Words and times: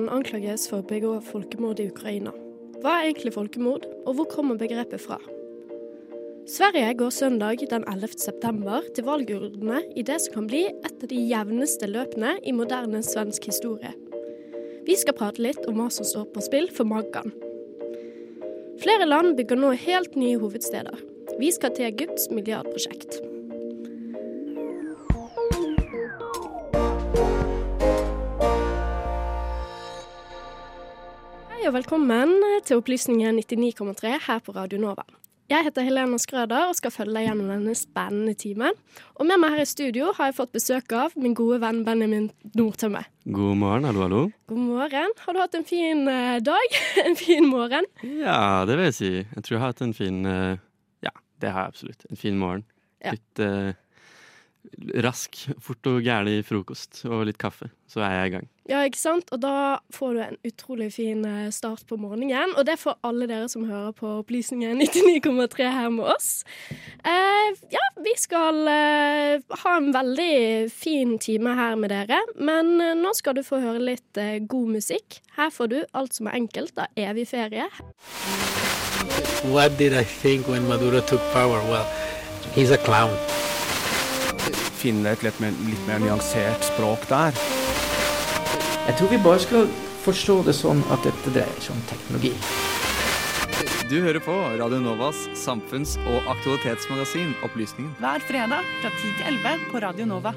Russland 0.00 0.16
anklages 0.16 0.62
for 0.70 0.80
å 0.80 0.86
begå 0.88 1.10
folkemord 1.20 1.80
i 1.82 1.90
Ukraina. 1.90 2.30
Hva 2.80 2.94
er 3.00 3.10
egentlig 3.10 3.34
folkemord, 3.34 3.84
og 4.08 4.14
hvor 4.16 4.28
kommer 4.32 4.56
begrepet 4.56 5.02
fra? 5.02 5.18
Sverige 6.48 6.94
går 6.96 7.10
søndag 7.12 7.60
den 7.68 7.84
11. 7.84 8.16
september 8.16 8.80
til 8.96 9.04
valgurnene 9.04 9.82
i 9.92 10.02
det 10.02 10.16
som 10.24 10.38
kan 10.38 10.48
bli 10.48 10.62
et 10.70 11.04
av 11.04 11.10
de 11.10 11.20
jevneste 11.20 11.86
løpene 11.90 12.38
i 12.40 12.54
moderne 12.56 13.02
svensk 13.04 13.50
historie. 13.50 13.92
Vi 14.88 14.96
skal 14.96 15.18
prate 15.18 15.42
litt 15.44 15.68
om 15.68 15.76
hva 15.76 15.90
som 15.92 16.08
står 16.08 16.30
på 16.32 16.46
spill 16.48 16.70
for 16.72 16.88
Maggan. 16.88 17.34
Flere 18.80 19.04
land 19.04 19.36
bygger 19.36 19.60
nå 19.60 19.74
helt 19.84 20.16
nye 20.16 20.40
hovedsteder. 20.40 20.96
Vi 21.36 21.52
skal 21.52 21.76
til 21.76 21.90
Egypts 21.92 22.30
milliardprosjekt. 22.32 23.20
Og 31.70 31.76
velkommen 31.76 32.32
til 32.66 32.80
Opplysningen 32.80 33.36
99,3 33.38 34.16
her 34.24 34.40
på 34.42 34.50
Radio 34.56 34.80
Nova. 34.82 35.04
Jeg 35.52 35.68
heter 35.68 35.84
Helena 35.86 36.16
Skrøder 36.18 36.64
og 36.66 36.74
skal 36.74 36.90
følge 36.90 37.14
deg 37.14 37.28
gjennom 37.28 37.52
denne 37.52 37.74
spennende 37.78 38.34
timen. 38.34 38.74
Og 39.14 39.28
med 39.28 39.38
meg 39.38 39.54
her 39.54 39.62
i 39.62 39.68
studio 39.70 40.08
har 40.16 40.32
jeg 40.32 40.36
fått 40.40 40.50
besøk 40.56 40.90
av 40.98 41.14
min 41.14 41.36
gode 41.38 41.60
venn 41.62 41.84
Benjamin 41.86 42.26
Nordtømme. 42.58 43.04
God 43.36 43.60
morgen, 43.60 43.86
hallo, 43.86 44.02
hallo. 44.02 44.22
God 44.50 44.64
morgen. 44.64 45.14
Har 45.22 45.36
du 45.36 45.38
hatt 45.44 45.54
en 45.60 45.68
fin 45.68 46.02
eh, 46.10 46.40
dag? 46.42 46.74
en 47.06 47.14
fin 47.20 47.46
morgen? 47.46 47.86
Ja, 48.02 48.64
det 48.66 48.74
vil 48.74 48.88
jeg 48.88 48.98
si. 48.98 49.12
Jeg 49.20 49.44
tror 49.46 49.54
jeg 49.54 49.62
har 49.62 49.74
hatt 49.76 49.86
en 49.86 49.94
fin 49.94 50.20
eh, 50.26 50.58
Ja, 51.06 51.14
det 51.38 51.54
har 51.54 51.68
jeg 51.68 51.76
absolutt. 51.76 52.06
En 52.10 52.22
fin 52.24 52.40
morgen. 52.40 52.66
Ja. 52.98 53.14
Litt 53.14 53.44
eh, 53.46 53.78
rask, 55.04 55.36
fort 55.62 55.86
og 55.90 56.02
gæli 56.04 56.40
frokost 56.46 57.04
og 57.08 57.26
litt 57.28 57.38
kaffe, 57.40 57.70
så 57.90 58.02
er 58.04 58.16
jeg 58.16 58.30
i 58.30 58.32
gang. 58.36 58.48
Ja, 58.70 58.84
ikke 58.86 59.00
sant? 59.00 59.30
Og 59.34 59.40
da 59.42 59.80
får 59.90 60.12
du 60.14 60.20
en 60.22 60.36
utrolig 60.46 60.90
fin 60.94 61.24
eh, 61.26 61.48
start 61.50 61.82
på 61.90 61.96
morgenen. 61.98 62.52
Og 62.54 62.66
det 62.68 62.76
får 62.78 63.00
alle 63.06 63.26
dere 63.26 63.48
som 63.50 63.64
hører 63.66 63.90
på 63.96 64.12
Opplysningen 64.20 64.78
99,3 64.78 65.72
her 65.74 65.88
med 65.90 66.06
oss. 66.12 66.28
Eh, 67.02 67.48
ja, 67.74 67.82
vi 68.04 68.14
skal 68.20 68.60
eh, 68.70 69.42
ha 69.64 69.74
en 69.80 69.90
veldig 69.96 70.70
fin 70.70 71.16
time 71.18 71.56
her 71.58 71.74
med 71.80 71.90
dere. 71.90 72.20
Men 72.38 72.76
eh, 72.78 72.94
nå 73.00 73.10
skal 73.18 73.40
du 73.40 73.42
få 73.46 73.58
høre 73.64 73.82
litt 73.82 74.22
eh, 74.22 74.38
god 74.46 74.76
musikk. 74.78 75.18
Her 75.40 75.50
får 75.50 75.74
du 75.74 75.78
Alt 75.96 76.14
som 76.14 76.30
er 76.30 76.38
enkelt 76.38 76.78
av 76.78 76.94
Evig 76.94 77.26
ferie. 77.32 77.66
What 79.50 79.78
did 79.78 79.94
I 79.94 80.04
think 80.04 80.46
when 80.46 80.68
Maduro 80.68 81.00
took 81.00 81.22
power? 81.32 81.58
Well, 81.66 81.86
he's 82.54 82.70
a 82.70 82.78
clown. 82.78 83.16
Finne 84.80 85.12
et 85.12 85.22
litt 85.24 85.40
mer, 85.42 85.54
litt 85.68 85.86
mer 85.88 86.00
nyansert 86.00 86.64
språk 86.72 87.04
der. 87.10 87.36
Jeg 88.86 88.96
tror 88.98 89.12
vi 89.12 89.20
bare 89.22 89.42
skal 89.44 89.68
forstå 90.04 90.40
det 90.48 90.56
sånn 90.56 90.80
at 90.94 91.04
dette 91.04 91.34
dreier 91.34 91.60
seg 91.60 91.76
om 91.76 91.82
teknologi. 91.90 92.32
Du 93.90 93.98
hører 94.00 94.22
på 94.24 94.32
Radio 94.32 94.78
Novas 94.80 95.18
samfunns- 95.36 95.98
og 96.06 96.28
aktualitetsmagasin 96.32 97.34
Opplysningen. 97.44 97.92
Hver 97.98 98.24
fredag 98.28 98.68
fra 98.80 98.90
10 98.96 99.14
til 99.18 99.26
11 99.34 99.64
på 99.72 99.82
Radio 99.84 100.06
Nova. 100.06 100.34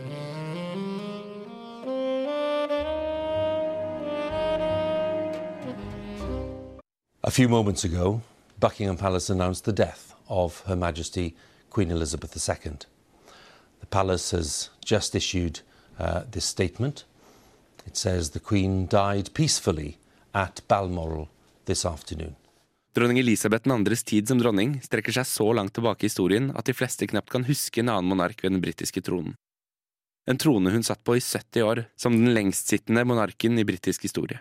A 7.24 7.32
few 7.32 7.48
moments 7.48 7.86
ago, 7.86 8.22
Buckingham 8.60 8.98
Palace 8.98 9.30
announced 9.30 9.64
the 9.64 9.72
death 9.72 10.14
of 10.28 10.64
Her 10.68 10.76
Majesty 10.76 11.36
Queen 11.70 11.92
Elizabeth 11.92 12.36
II. 12.36 12.93
The 13.84 13.88
palace 13.88 14.32
has 14.32 14.70
just 14.86 15.14
issued 15.14 15.60
uh, 16.00 16.22
this 16.32 16.46
statement. 16.46 17.04
It 17.86 17.98
says 17.98 18.30
the 18.30 18.40
Queen 18.40 18.88
died 18.88 19.34
peacefully 19.34 19.98
at 20.34 20.62
Balmoral 20.70 21.28
this 21.66 21.86
afternoon. 21.86 22.38
Dronning 22.96 23.20
Elisabeth 23.20 23.68
2.s 23.68 24.04
tid 24.04 24.30
som 24.30 24.40
dronning 24.40 24.78
strekker 24.86 25.18
seg 25.18 25.28
så 25.28 25.50
langt 25.52 25.76
tilbake 25.76 26.06
i 26.06 26.08
historien 26.08 26.54
at 26.56 26.70
de 26.70 26.78
fleste 26.78 27.10
knapt 27.12 27.34
kan 27.34 27.44
huske 27.44 27.84
en 27.84 27.92
annen 27.92 28.08
monark 28.08 28.40
ved 28.40 28.56
den 28.56 28.64
britiske 28.64 29.04
tronen. 29.04 29.36
En 30.32 30.40
trone 30.40 30.72
hun 30.72 30.88
satt 30.88 31.04
på 31.04 31.18
i 31.20 31.26
70 31.26 31.68
år, 31.68 31.84
som 32.00 32.16
den 32.16 32.32
lengstsittende 32.32 33.04
monarken 33.04 33.60
i 33.60 33.68
britisk 33.68 34.08
historie. 34.08 34.40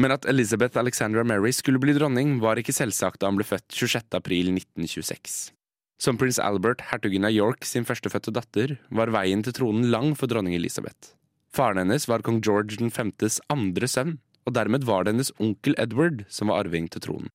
Men 0.00 0.16
at 0.16 0.24
Elizabeth 0.24 0.80
Alexandra 0.80 1.28
Mary 1.28 1.52
skulle 1.52 1.82
bli 1.82 1.92
dronning, 1.92 2.38
var 2.40 2.56
ikke 2.56 2.72
selvsagt 2.72 3.20
da 3.20 3.28
han 3.28 3.36
ble 3.36 3.44
født 3.44 3.68
26. 3.68 4.14
april 4.16 4.54
1926. 4.56 5.50
Som 6.00 6.16
prins 6.16 6.38
Albert, 6.40 6.80
hertugen 6.88 7.26
av 7.28 7.34
York 7.34 7.66
sin 7.68 7.84
førstefødte 7.84 8.32
datter, 8.32 8.78
var 8.88 9.12
veien 9.12 9.42
til 9.44 9.52
tronen 9.52 9.90
lang 9.92 10.14
for 10.16 10.32
dronning 10.32 10.56
Elisabeth. 10.56 11.12
Faren 11.52 11.82
hennes 11.82 12.06
var 12.08 12.24
kong 12.24 12.38
George 12.40 12.78
5.s 12.80 13.36
andre 13.52 13.88
sønn, 13.90 14.14
og 14.48 14.54
dermed 14.56 14.86
var 14.88 15.04
det 15.04 15.12
hennes 15.12 15.32
onkel 15.36 15.76
Edward 15.82 16.24
som 16.32 16.48
var 16.48 16.64
arving 16.64 16.88
til 16.88 17.04
tronen. 17.04 17.28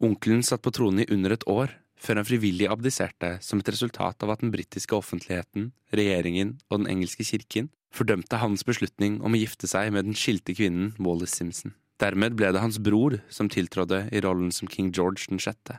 Onkelen 0.00 0.40
satt 0.42 0.64
på 0.64 0.72
tronen 0.72 1.04
i 1.04 1.08
under 1.12 1.36
et 1.36 1.44
år, 1.44 1.76
før 2.00 2.22
han 2.22 2.28
frivillig 2.28 2.70
abdiserte 2.72 3.34
som 3.44 3.60
et 3.60 3.68
resultat 3.68 4.24
av 4.24 4.32
at 4.32 4.40
den 4.40 4.54
britiske 4.54 4.96
offentligheten, 4.96 5.72
regjeringen 5.92 6.56
og 6.70 6.80
den 6.80 6.90
engelske 6.96 7.28
kirken 7.28 7.68
fordømte 7.94 8.40
hans 8.40 8.64
beslutning 8.66 9.20
om 9.20 9.36
å 9.36 9.44
gifte 9.44 9.68
seg 9.70 9.92
med 9.92 10.08
den 10.08 10.16
skilte 10.18 10.56
kvinnen 10.56 10.94
Wallis 10.96 11.36
Simpson. 11.36 11.76
Dermed 12.00 12.34
ble 12.40 12.48
det 12.50 12.64
hans 12.64 12.80
bror 12.80 13.20
som 13.28 13.52
tiltrådde 13.52 14.06
i 14.08 14.24
rollen 14.24 14.50
som 14.56 14.72
king 14.72 14.88
George 14.88 15.28
6., 15.28 15.76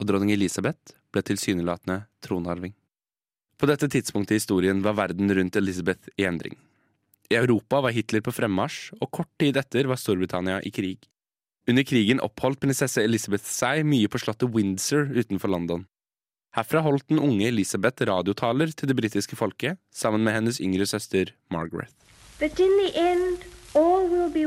og 0.00 0.08
dronning 0.08 0.32
Elisabeth 0.34 0.96
ble 1.14 1.22
tilsynelatende 1.24 2.02
tronarving. 2.24 2.74
På 3.58 3.70
dette 3.70 3.88
tidspunktet 3.88 4.34
i 4.34 4.40
historien 4.40 4.82
var 4.82 4.98
verden 4.98 5.30
rundt 5.34 5.56
Elizabeth 5.56 6.10
i 6.18 6.26
endring. 6.26 6.58
I 7.30 7.38
Europa 7.38 7.80
var 7.80 7.94
Hitler 7.94 8.20
på 8.20 8.34
fremmarsj, 8.34 8.92
og 9.00 9.10
kort 9.14 9.30
tid 9.40 9.56
etter 9.56 9.88
var 9.88 10.00
Storbritannia 10.00 10.60
i 10.66 10.72
krig. 10.74 11.06
Under 11.70 11.86
krigen 11.86 12.20
oppholdt 12.20 12.60
prinsesse 12.60 13.00
Elizabeth 13.00 13.46
seg 13.48 13.86
mye 13.88 14.10
på 14.12 14.20
slottet 14.20 14.52
Windsor 14.52 15.08
utenfor 15.14 15.48
London. 15.54 15.86
Herfra 16.54 16.84
holdt 16.84 17.08
den 17.08 17.22
unge 17.22 17.48
Elisabeth 17.48 18.04
radiotaler 18.06 18.74
til 18.76 18.90
det 18.90 18.98
britiske 18.98 19.38
folket, 19.38 19.80
sammen 19.90 20.22
med 20.26 20.36
hennes 20.36 20.60
yngre 20.60 20.86
søster 20.86 21.32
Margaret. 21.50 21.90
But 22.38 22.60
in 22.60 22.70
the 22.82 22.92
end, 22.98 23.38
all 23.74 24.06
will 24.10 24.30
be. 24.30 24.44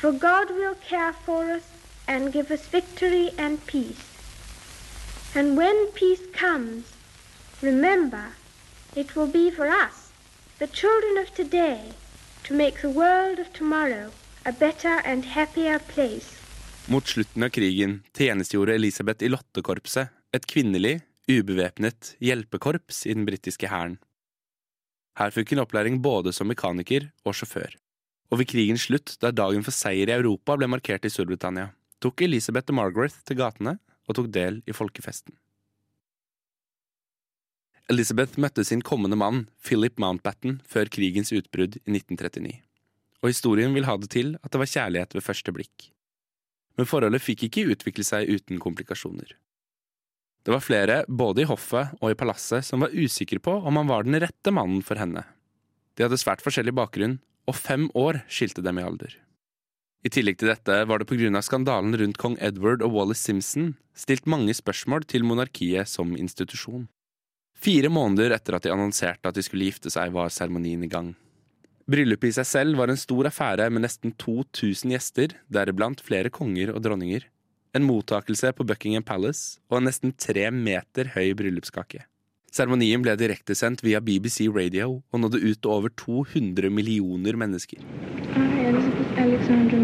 For 0.00 0.12
God 0.12 0.54
will 0.56 0.76
care 0.88 1.12
for 1.24 1.44
us 1.56 1.64
and 2.06 2.32
give 2.32 2.50
us 2.50 2.66
victory 2.72 3.30
and 3.38 3.58
peace. 3.66 4.13
And 5.36 5.58
when 5.58 5.86
peace 5.94 6.22
comes, 6.32 6.84
remember, 7.60 8.24
it 8.94 9.16
will 9.16 9.26
be 9.26 9.50
for 9.50 9.66
us, 9.66 10.12
the 10.58 10.68
children 10.68 11.18
of 11.18 11.34
today, 11.34 11.80
to 12.44 12.54
make 12.54 12.80
the 12.80 12.90
world 12.90 13.40
of 13.40 13.52
tomorrow 13.52 14.10
a 14.46 14.52
better 14.52 15.00
and 15.04 15.24
happier 15.24 15.80
place. 15.80 16.38
Mot 16.86 17.06
slutten 17.06 17.42
av 17.42 17.50
krigen 17.50 17.96
tjenestegjorde 18.14 18.76
Elisabeth 18.78 19.26
i 19.26 19.30
lottekorpset, 19.32 20.12
et 20.30 20.46
kvinnelig, 20.46 21.00
ubevæpnet 21.26 22.14
hjelpekorps 22.22 23.02
i 23.06 23.16
den 23.16 23.26
britiske 23.26 23.66
hæren. 23.66 23.96
Her 25.18 25.34
fikk 25.34 25.50
hun 25.50 25.64
opplæring 25.64 25.98
både 26.02 26.30
som 26.30 26.46
mekaniker 26.46 27.08
og 27.26 27.34
sjåfør. 27.34 27.74
Og 28.30 28.38
ved 28.38 28.52
krigens 28.52 28.86
slutt, 28.86 29.16
da 29.18 29.34
dagen 29.34 29.66
for 29.66 29.74
seier 29.74 30.12
i 30.12 30.14
Europa 30.14 30.54
ble 30.54 30.70
markert 30.70 31.08
i 31.08 31.10
Storbritannia, 31.10 31.72
tok 31.98 32.22
Elisabeth 32.22 32.70
og 32.70 32.78
Margaret 32.78 33.18
til 33.26 33.42
gatene 33.42 33.80
og 34.08 34.18
tok 34.18 34.30
del 34.34 34.60
i 34.68 34.76
folkefesten. 34.76 35.36
Elizabeth 37.92 38.40
møtte 38.40 38.64
sin 38.64 38.80
kommende 38.80 39.16
mann, 39.20 39.42
Philip 39.60 39.98
Mountbatten, 40.00 40.60
før 40.64 40.88
krigens 40.88 41.34
utbrudd 41.36 41.76
i 41.82 41.92
1939. 41.92 42.54
Og 43.20 43.32
historien 43.32 43.74
vil 43.76 43.84
ha 43.88 43.96
det 44.00 44.08
til 44.12 44.36
at 44.40 44.52
det 44.52 44.60
var 44.60 44.70
kjærlighet 44.70 45.16
ved 45.16 45.24
første 45.24 45.52
blikk. 45.52 45.90
Men 46.78 46.88
forholdet 46.88 47.22
fikk 47.22 47.46
ikke 47.46 47.66
utvikle 47.74 48.06
seg 48.06 48.30
uten 48.32 48.60
komplikasjoner. 48.62 49.36
Det 50.44 50.52
var 50.52 50.64
flere, 50.64 50.96
både 51.08 51.44
i 51.44 51.48
hoffet 51.48 51.92
og 52.00 52.10
i 52.12 52.16
palasset, 52.20 52.64
som 52.66 52.84
var 52.84 52.92
usikre 52.92 53.40
på 53.40 53.52
om 53.64 53.80
han 53.80 53.88
var 53.88 54.04
den 54.04 54.18
rette 54.20 54.52
mannen 54.52 54.82
for 54.84 55.00
henne. 55.00 55.22
De 55.96 56.04
hadde 56.04 56.18
svært 56.20 56.42
forskjellig 56.44 56.74
bakgrunn, 56.76 57.20
og 57.48 57.56
fem 57.56 57.86
år 57.96 58.22
skilte 58.32 58.64
dem 58.64 58.80
i 58.80 58.84
alder. 58.84 59.12
I 60.04 60.10
tillegg 60.12 60.36
til 60.36 60.50
dette 60.52 60.82
var 60.84 61.00
det 61.00 61.08
av 61.08 61.44
skandalen 61.46 61.96
rundt 61.96 62.18
kong 62.20 62.36
Edward 62.36 62.82
og 62.84 62.92
Wallis 62.92 63.22
Simpson 63.24 63.74
stilt 63.96 64.26
mange 64.28 64.52
spørsmål 64.52 65.06
til 65.08 65.24
monarkiet 65.24 65.88
som 65.88 66.12
institusjon. 66.12 66.88
Fire 67.56 67.88
måneder 67.88 68.34
etter 68.36 68.58
at 68.58 68.66
de 68.66 68.72
annonserte 68.74 69.24
at 69.24 69.34
de 69.34 69.42
skulle 69.42 69.64
gifte 69.64 69.88
seg, 69.88 70.12
var 70.12 70.28
seremonien 70.28 70.84
i 70.84 70.90
gang. 70.92 71.14
Bryllupet 71.88 72.34
i 72.34 72.36
seg 72.36 72.48
selv 72.48 72.76
var 72.76 72.92
en 72.92 73.00
stor 73.00 73.30
affære 73.30 73.70
med 73.72 73.86
nesten 73.86 74.12
2000 74.20 74.92
gjester, 74.92 75.38
deriblant 75.48 76.04
flere 76.04 76.28
konger 76.28 76.74
og 76.74 76.82
dronninger. 76.84 77.24
En 77.74 77.88
mottakelse 77.88 78.52
på 78.52 78.66
Buckingham 78.68 79.04
Palace 79.04 79.58
og 79.70 79.80
en 79.80 79.88
nesten 79.88 80.12
tre 80.12 80.50
meter 80.52 81.14
høy 81.16 81.32
bryllupskake. 81.38 82.04
Seremonien 82.54 83.02
ble 83.02 83.16
direktesendt 83.18 83.80
via 83.82 83.98
BBC 84.04 84.46
Radio 84.52 85.00
og 85.10 85.24
nådde 85.24 85.40
ut 85.42 85.58
til 85.58 85.72
over 85.72 85.90
200 85.90 86.70
millioner 86.70 87.34
mennesker. 87.40 87.80
Hi, 88.36 88.44
Elizabeth 88.68 89.18
Alexandra 89.18 89.78
Mary, 89.78 89.83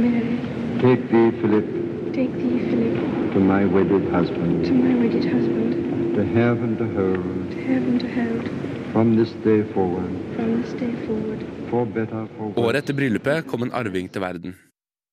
Take 0.90 1.06
thee, 1.12 1.30
Philip, 1.40 1.66
take 2.12 2.32
thee, 2.42 2.58
Philip, 2.68 2.96
to 3.34 3.38
my 3.38 3.64
wedded 3.74 4.04
husband, 4.10 4.64
to 4.66 4.72
my 4.74 4.94
wedded 5.00 5.26
husband, 5.32 6.16
to 6.16 6.22
have 6.34 6.64
and 6.66 6.78
to 6.82 6.86
hold, 6.96 7.50
to 7.52 7.58
have 7.68 7.84
and 7.90 8.00
to 8.00 8.08
hold, 8.16 8.48
From 8.92 9.12
this 9.16 9.30
day 9.44 9.62
forward, 9.72 10.10
from 10.34 10.48
this 10.62 10.72
day 10.80 10.90
forward. 11.06 11.44
for 11.70 11.84
better, 11.86 12.24
for 12.36 12.48
worse. 12.48 12.58
Året 12.64 12.80
etter 12.82 12.96
bryllupet 12.98 13.46
kom 13.46 13.62
en 13.62 13.70
arving 13.72 14.08
til 14.10 14.24
verden. 14.24 14.56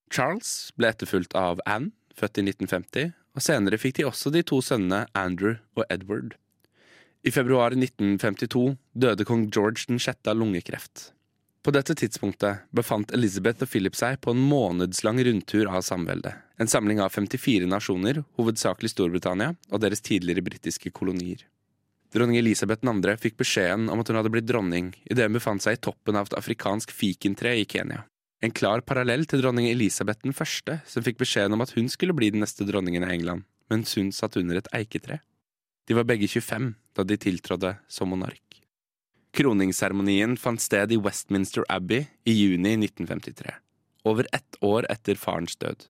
Charles 0.09 0.71
ble 0.77 0.89
etterfulgt 0.89 1.38
av 1.38 1.62
Anne, 1.68 1.91
født 2.18 2.41
i 2.41 2.47
1950, 2.47 3.13
og 3.38 3.45
senere 3.45 3.77
fikk 3.77 4.00
de 4.00 4.07
også 4.09 4.33
de 4.33 4.41
to 4.41 4.63
sønnene 4.65 5.03
Andrew 5.13 5.59
og 5.77 5.85
Edward. 5.94 6.33
I 7.21 7.30
februar 7.30 7.77
1952 7.77 8.80
døde 8.97 9.30
kong 9.30 9.45
George 9.53 9.85
den 9.91 10.01
sjette 10.01 10.33
av 10.33 10.41
lungekreft. 10.41 11.12
På 11.65 11.74
dette 11.75 11.95
tidspunktet 11.98 12.69
befant 12.71 13.12
Elizabeth 13.15 13.65
og 13.65 13.71
Philip 13.71 13.95
seg 13.98 14.21
på 14.24 14.31
en 14.31 14.42
månedslang 14.50 15.19
rundtur 15.25 15.68
av 15.68 15.83
samveldet. 15.83 16.36
En 16.57 16.69
samling 16.69 17.01
av 17.04 17.12
54 17.13 17.68
nasjoner, 17.69 18.24
hovedsakelig 18.39 18.94
Storbritannia 18.94 19.54
og 19.71 19.81
deres 19.83 20.01
tidligere 20.06 20.45
britiske 20.45 20.94
kolonier. 20.95 21.44
Dronning 22.13 22.39
Elisabeth 22.39 22.86
2. 22.88 23.15
fikk 23.19 23.36
beskjeden 23.42 23.89
om 23.92 24.00
at 24.00 24.07
hun 24.07 24.18
hadde 24.19 24.31
blitt 24.31 24.48
dronning 24.48 24.94
idet 25.09 25.27
hun 25.27 25.36
befant 25.36 25.63
seg 25.63 25.75
i 25.75 25.81
toppen 25.89 26.15
av 26.15 26.30
et 26.30 26.38
afrikansk 26.39 26.94
fikentre 26.95 27.51
i 27.59 27.65
Kenya. 27.68 28.06
En 28.39 28.54
klar 28.54 28.83
parallell 28.86 29.25
til 29.27 29.42
dronning 29.42 29.68
Elisabeth 29.68 30.24
1., 30.24 30.77
som 30.86 31.04
fikk 31.04 31.19
beskjeden 31.19 31.57
om 31.57 31.65
at 31.65 31.74
hun 31.75 31.89
skulle 31.89 32.15
bli 32.15 32.30
den 32.31 32.45
neste 32.45 32.68
dronningen 32.69 33.04
av 33.04 33.12
England, 33.12 33.48
mens 33.69 33.98
hun 33.98 34.13
satt 34.15 34.38
under 34.39 34.62
et 34.62 34.69
eiketre. 34.77 35.19
De 35.88 35.98
var 35.98 36.07
begge 36.07 36.30
25 36.30 36.74
da 36.95 37.04
de 37.04 37.18
tiltrådte 37.18 37.75
som 37.92 38.13
monark. 38.13 38.62
Kroningsseremonien 39.37 40.33
fant 40.41 40.61
sted 40.61 40.91
i 40.91 40.97
Westminster 40.97 41.65
Abbey 41.69 42.07
i 42.25 42.33
juni 42.33 42.73
1953, 42.79 43.53
over 44.09 44.27
ett 44.33 44.57
år 44.65 44.89
etter 44.89 45.19
farens 45.21 45.55
død. 45.61 45.85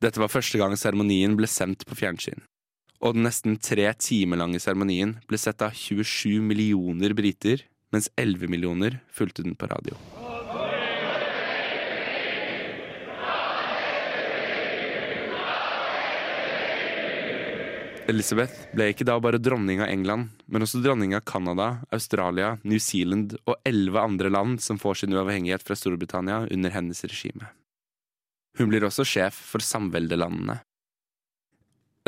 Dette 0.00 0.20
var 0.20 0.32
første 0.32 0.60
gang 0.60 0.76
seremonien 0.80 1.36
ble 1.36 1.48
sendt 1.48 1.86
på 1.88 1.96
fjernsyn 1.96 2.44
og 3.00 3.16
den 3.16 3.24
nesten 3.24 3.56
tre 3.60 3.88
timer 3.96 4.40
lange 4.42 4.60
seremonien 4.60 5.16
ble 5.28 5.40
sett 5.40 5.64
av 5.64 5.76
27 5.76 6.40
millioner 6.44 7.16
briter, 7.16 7.64
mens 7.94 8.10
11 8.20 8.52
millioner 8.52 9.00
fulgte 9.12 9.46
den 9.46 9.56
på 9.56 9.70
radio. 9.72 9.96
Elizabeth 18.08 18.64
ble 18.74 18.88
ikke 18.90 19.04
da 19.04 19.18
bare 19.22 19.38
dronning 19.42 19.82
av 19.84 19.90
England, 19.90 20.30
men 20.46 20.64
også 20.64 20.80
dronning 20.82 21.12
av 21.14 21.24
Canada, 21.28 21.82
Australia, 21.92 22.54
New 22.64 22.80
Zealand 22.80 23.36
og 23.44 23.58
elleve 23.68 24.00
andre 24.00 24.30
land 24.32 24.62
som 24.64 24.80
får 24.80 25.02
sin 25.02 25.14
uavhengighet 25.14 25.64
fra 25.66 25.76
Storbritannia 25.76 26.46
under 26.50 26.72
hennes 26.74 27.04
regime. 27.04 27.50
Hun 28.58 28.70
blir 28.72 28.84
også 28.86 29.04
sjef 29.06 29.36
for 29.52 29.62
samveldelandene. 29.62 30.58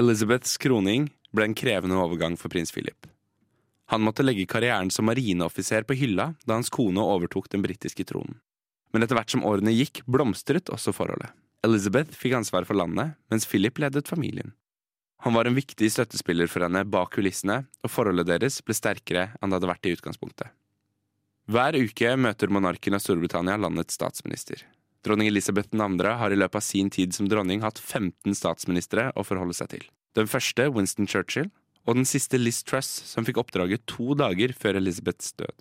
Elizabeths 0.00 0.56
kroning 0.58 1.10
ble 1.36 1.50
en 1.50 1.56
krevende 1.58 1.98
overgang 2.00 2.38
for 2.40 2.52
prins 2.52 2.72
Philip. 2.74 3.06
Han 3.92 4.02
måtte 4.06 4.24
legge 4.24 4.48
karrieren 4.48 4.90
som 4.90 5.04
marineoffiser 5.06 5.84
på 5.84 5.96
hylla 6.00 6.32
da 6.48 6.56
hans 6.56 6.72
kone 6.72 7.02
overtok 7.02 7.50
den 7.52 7.62
britiske 7.64 8.06
tronen. 8.08 8.38
Men 8.92 9.04
etter 9.04 9.16
hvert 9.16 9.32
som 9.32 9.44
årene 9.48 9.72
gikk, 9.72 10.02
blomstret 10.08 10.72
også 10.72 10.94
forholdet. 10.96 11.32
Elizabeth 11.64 12.16
fikk 12.16 12.34
ansvar 12.40 12.66
for 12.68 12.76
landet, 12.76 13.14
mens 13.30 13.46
Philip 13.48 13.78
ledet 13.80 14.08
familien. 14.10 14.52
Han 15.22 15.36
var 15.36 15.46
en 15.46 15.54
viktig 15.54 15.86
støttespiller 15.94 16.50
for 16.50 16.66
henne 16.66 16.82
bak 16.90 17.12
kulissene, 17.14 17.62
og 17.86 17.90
forholdet 17.94 18.26
deres 18.26 18.58
ble 18.66 18.74
sterkere 18.74 19.28
enn 19.38 19.52
det 19.52 19.60
hadde 19.60 19.70
vært 19.70 19.86
i 19.86 19.94
utgangspunktet. 19.94 20.50
Hver 21.50 21.78
uke 21.78 22.14
møter 22.18 22.50
monarken 22.50 22.96
av 22.96 23.02
Storbritannia 23.04 23.54
landets 23.58 23.94
statsminister. 23.98 24.64
Dronning 25.06 25.30
Elisabeth 25.30 25.70
2. 25.74 26.10
har 26.18 26.34
i 26.34 26.38
løpet 26.38 26.58
av 26.58 26.66
sin 26.66 26.90
tid 26.90 27.14
som 27.14 27.30
dronning 27.30 27.62
hatt 27.62 27.78
15 27.78 28.34
statsministre 28.38 29.08
å 29.18 29.24
forholde 29.26 29.54
seg 29.58 29.72
til. 29.74 29.86
Den 30.18 30.30
første 30.30 30.68
Winston 30.74 31.10
Churchill, 31.10 31.50
og 31.86 31.98
den 31.98 32.06
siste 32.06 32.38
Liz 32.38 32.62
Truss, 32.66 32.90
som 33.10 33.26
fikk 33.26 33.40
oppdraget 33.42 33.86
to 33.90 34.14
dager 34.18 34.54
før 34.54 34.78
Elizabeths 34.78 35.34
død. 35.38 35.54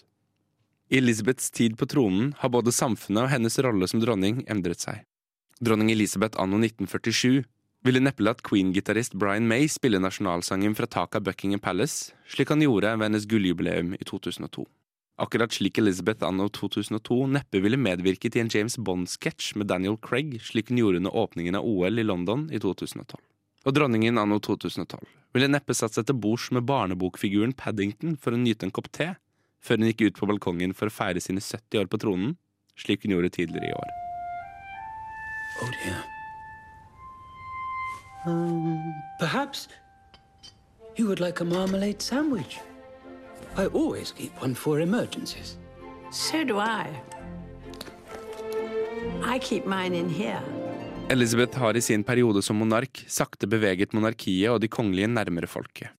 I 0.91 0.99
Elizabeths 0.99 1.49
tid 1.53 1.77
på 1.79 1.87
tronen 1.89 2.33
har 2.41 2.51
både 2.53 2.73
samfunnet 2.75 3.25
og 3.25 3.31
hennes 3.31 3.57
rolle 3.63 3.87
som 3.89 4.01
dronning 4.03 4.43
endret 4.51 4.83
seg. 4.83 5.05
Dronning 5.61 5.93
Elisabeth 5.93 6.41
anno 6.41 6.59
1947 6.59 7.45
ville 7.83 7.99
neppe 7.99 8.23
latt 8.23 8.43
Queen-gitarist 8.45 9.15
Brian 9.17 9.47
May 9.49 9.67
spille 9.69 9.99
nasjonalsangen 10.01 10.75
fra 10.77 10.87
taket 10.87 11.21
av 11.21 11.25
Buckingham 11.25 11.61
Palace, 11.63 12.13
slik 12.29 12.51
han 12.53 12.61
gjorde 12.61 12.93
ved 12.97 13.09
hennes 13.09 13.25
gulljubileum 13.29 13.95
i 13.97 14.05
2002. 14.05 14.65
Akkurat 15.21 15.53
slik 15.53 15.77
Elizabeth 15.77 16.25
anno 16.25 16.47
2002 16.49 17.17
neppe 17.29 17.61
ville 17.61 17.77
medvirket 17.77 18.37
i 18.37 18.41
en 18.41 18.51
James 18.53 18.77
Bond-sketsj 18.77 19.55
med 19.59 19.69
Daniel 19.69 19.97
Craig, 20.01 20.37
slik 20.41 20.69
hun 20.69 20.81
gjorde 20.81 21.01
under 21.01 21.17
åpningen 21.23 21.57
av 21.57 21.65
OL 21.65 21.99
i 21.99 22.05
London 22.05 22.47
i 22.53 22.61
2012. 22.61 23.17
Og 23.65 23.75
dronningen 23.77 24.17
anno 24.17 24.39
2012 24.41 25.01
ville 25.35 25.49
neppe 25.51 25.75
satt 25.77 25.97
seg 25.97 26.07
til 26.09 26.17
bords 26.17 26.49
med 26.55 26.65
barnebokfiguren 26.69 27.53
Paddington 27.57 28.17
for 28.21 28.33
å 28.33 28.41
nyte 28.41 28.67
en 28.67 28.73
kopp 28.73 28.89
te, 28.93 29.13
før 29.61 29.81
hun 29.81 29.91
gikk 29.91 30.07
ut 30.07 30.21
på 30.21 30.31
balkongen 30.31 30.73
for 30.77 30.89
å 30.89 30.95
feire 30.95 31.21
sine 31.21 31.43
70 31.43 31.83
år 31.83 31.91
på 31.91 32.01
tronen, 32.01 32.33
slik 32.77 33.05
hun 33.05 33.13
gjorde 33.17 33.35
tidligere 33.37 33.69
i 33.69 33.77
år. 33.77 33.93
Oh 35.61 35.69
dear. 35.83 36.10
Um, 38.25 38.94
perhaps 39.19 39.68
you 40.95 41.07
would 41.07 41.19
like 41.19 41.41
a 41.41 41.45
marmalade 41.45 42.01
sandwich. 42.01 42.59
I 43.57 43.65
always 43.65 44.12
keep 44.12 44.41
one 44.41 44.56
for 44.56 44.79
emergencies. 44.79 45.57
So 46.12 46.44
do 46.44 46.59
I. 46.59 46.88
I 49.23 49.39
keep 49.39 49.65
mine 49.65 49.95
in 49.95 50.09
here. 50.09 50.41
Elizabeth 51.09 51.57
har 51.57 51.77
i 51.77 51.81
sin 51.81 52.03
periode 52.03 52.41
som 52.41 52.56
monark 52.56 53.06
sakte 53.07 53.47
beveget 53.47 53.94
monarkiet 53.94 54.51
og 54.51 54.62
de 54.62 54.67
kongelige 54.67 55.07
nærmere 55.07 55.47
folket. 55.47 55.89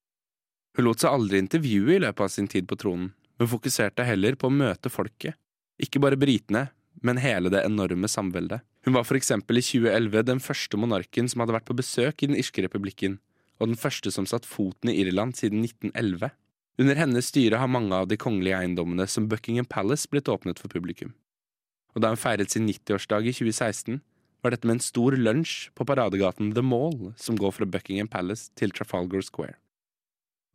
Hun 0.77 0.87
lot 0.87 1.03
seg 1.03 1.13
aldri 1.13 1.37
intervjue 1.37 1.97
i 1.97 2.01
løpet 2.01 2.23
av 2.23 2.31
sin 2.33 2.47
tid 2.47 2.65
på 2.69 2.77
tronen, 2.79 3.11
men 3.37 3.49
fokuserte 3.51 4.07
heller 4.07 4.39
på 4.39 4.49
å 4.49 4.55
møte 4.55 4.89
folket, 4.89 5.35
ikke 5.77 6.01
bare 6.01 6.17
britene, 6.17 6.69
men 7.05 7.21
hele 7.21 7.51
det 7.53 7.61
enorme 7.67 8.09
samveldet. 8.09 8.63
Hun 8.83 8.97
var 8.97 9.07
eksempel 9.15 9.57
i 9.57 9.63
2011 9.63 10.25
den 10.27 10.41
første 10.43 10.77
monarken 10.77 11.29
som 11.31 11.39
hadde 11.39 11.55
vært 11.55 11.69
på 11.69 11.77
besøk 11.77 12.23
i 12.23 12.27
den 12.27 12.35
irske 12.39 12.65
republikken, 12.65 13.19
og 13.59 13.69
den 13.71 13.79
første 13.79 14.11
som 14.11 14.27
satt 14.27 14.47
foten 14.49 14.91
i 14.91 14.97
Irland 14.99 15.37
siden 15.39 15.63
1911. 15.63 16.33
Under 16.81 16.97
hennes 16.99 17.29
styre 17.29 17.61
har 17.61 17.71
mange 17.71 17.95
av 17.95 18.09
de 18.09 18.17
kongelige 18.19 18.57
eiendommene 18.59 19.05
som 19.07 19.29
Buckingham 19.31 19.69
Palace 19.69 20.09
blitt 20.11 20.27
åpnet 20.27 20.59
for 20.59 20.73
publikum. 20.73 21.13
Og 21.95 22.01
da 22.01 22.09
hun 22.11 22.19
feiret 22.19 22.51
sin 22.51 22.65
90-årsdag 22.67 23.29
i 23.29 23.35
2016, 23.37 24.01
var 24.43 24.51
dette 24.51 24.67
med 24.67 24.79
en 24.79 24.83
stor 24.83 25.15
lunsj 25.15 25.69
på 25.77 25.85
paradegaten 25.87 26.51
The 26.51 26.63
Mall, 26.65 27.13
som 27.15 27.37
går 27.39 27.53
fra 27.55 27.69
Buckingham 27.69 28.09
Palace 28.11 28.49
til 28.59 28.73
Trafalgar 28.75 29.23
Square. 29.23 29.55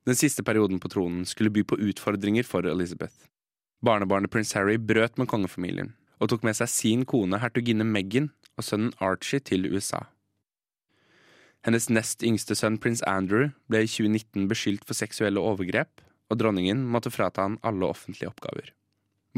Den 0.05 0.19
siste 0.19 0.45
perioden 0.45 0.81
på 0.83 0.91
tronen 0.93 1.25
skulle 1.29 1.53
by 1.55 1.65
på 1.65 1.79
utfordringer 1.81 2.45
for 2.45 2.67
Elizabeth. 2.69 3.29
Barnebarnet 3.85 4.33
prins 4.33 4.53
Harry 4.59 4.77
brøt 4.77 5.17
med 5.17 5.31
kongefamilien, 5.31 5.95
og 6.19 6.31
tok 6.31 6.45
med 6.47 6.57
seg 6.59 6.71
sin 6.73 7.05
kone 7.09 7.41
hertuginne 7.43 7.87
Meghan 7.87 8.31
og 8.59 8.67
sønnen 8.67 8.95
Archie 9.03 9.41
til 9.41 9.69
USA. 9.71 10.05
Hennes 11.67 11.89
nest 11.91 12.23
yngste 12.27 12.55
sønn 12.59 12.79
prins 12.83 13.03
Andrew 13.07 13.51
ble 13.71 13.83
i 13.85 13.91
2019 13.91 14.47
beskyldt 14.51 14.87
for 14.87 14.99
seksuelle 14.99 15.43
overgrep, 15.43 16.03
og 16.31 16.39
dronningen 16.41 16.85
måtte 16.87 17.13
frata 17.13 17.47
han 17.47 17.59
alle 17.67 17.89
offentlige 17.89 18.31
oppgaver. 18.31 18.71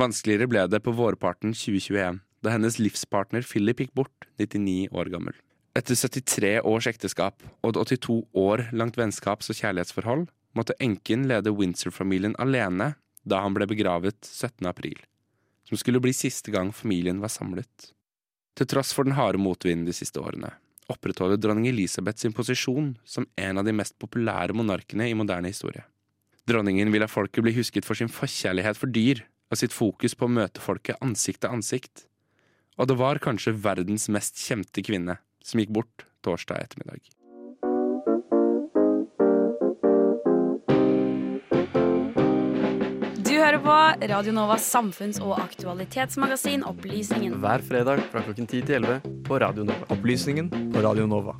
Vanskeligere 0.00 0.49
ble 0.50 0.66
det 0.70 0.82
på 0.84 0.94
vårparten 0.96 1.54
2021, 1.56 2.20
da 2.44 2.54
hennes 2.54 2.78
livspartner 2.80 3.44
Philip 3.44 3.82
gikk 3.84 3.94
bort, 3.96 4.28
99 4.40 4.92
år 4.96 5.10
gammel. 5.12 5.37
Etter 5.76 5.94
73 5.94 6.58
års 6.66 6.88
ekteskap 6.90 7.44
og 7.62 7.72
et 7.72 8.00
82 8.00 8.22
år 8.37 8.66
langt 8.75 8.99
vennskaps- 8.99 9.52
og 9.52 9.58
kjærlighetsforhold 9.60 10.26
måtte 10.58 10.76
enken 10.82 11.28
lede 11.30 11.52
Windsor-familien 11.54 12.34
alene 12.42 12.94
da 13.28 13.42
han 13.44 13.54
ble 13.54 13.68
begravet 13.70 14.18
17. 14.26 14.66
april, 14.66 14.99
som 15.71 15.79
skulle 15.79 16.03
bli 16.03 16.12
siste 16.17 16.50
gang 16.50 16.73
familien 16.75 17.23
var 17.23 17.31
samlet. 17.31 17.93
Til 18.59 18.67
tross 18.67 18.91
for 18.93 19.07
den 19.07 19.15
harde 19.15 19.39
motvinden 19.39 19.87
de 19.87 19.95
siste 19.95 20.21
årene 20.21 20.50
opprettholder 20.91 21.39
dronning 21.39 21.69
Elisabeth 21.71 22.19
sin 22.19 22.35
posisjon 22.35 22.97
som 23.07 23.27
en 23.39 23.61
av 23.61 23.67
de 23.67 23.75
mest 23.77 23.95
populære 24.03 24.57
monarkene 24.57 25.07
i 25.07 25.15
moderne 25.15 25.53
historie. 25.53 25.85
Dronningen 26.50 26.91
vil 26.91 27.05
at 27.07 27.12
folket 27.12 27.45
blir 27.47 27.55
husket 27.55 27.87
for 27.87 27.99
sin 27.99 28.11
forkjærlighet 28.11 28.79
for 28.79 28.91
dyr 28.91 29.23
og 29.50 29.61
sitt 29.61 29.75
fokus 29.75 30.17
på 30.19 30.27
å 30.27 30.35
møte 30.41 30.62
folket 30.62 30.99
ansikt 31.05 31.45
til 31.45 31.55
ansikt. 31.55 32.07
Og 32.75 32.91
det 32.91 32.99
var 32.99 33.23
kanskje 33.23 33.55
verdens 33.55 34.09
mest 34.11 34.41
kjente 34.41 34.83
kvinne 34.83 35.21
som 35.45 35.62
gikk 35.62 35.75
bort 35.79 36.07
torsdag 36.27 36.65
ettermiddag. 36.65 37.05
Hører 43.50 43.62
på 43.64 44.07
Radio 44.07 44.33
Novas 44.33 44.62
samfunns- 44.71 45.19
og 45.19 45.33
aktualitetsmagasin 45.40 46.62
Opplysningen. 46.69 47.33
Hver 47.42 47.64
fredag 47.66 48.02
fra 48.12 48.21
klokken 48.23 48.47
10 48.47 48.61
til 48.69 48.76
11 48.76 49.00
på 49.26 49.40
Radio 49.42 49.64
Nova. 49.66 49.88
Opplysningen 49.90 50.50
på 50.71 50.83
Radio 50.85 51.09
Nova. 51.11 51.35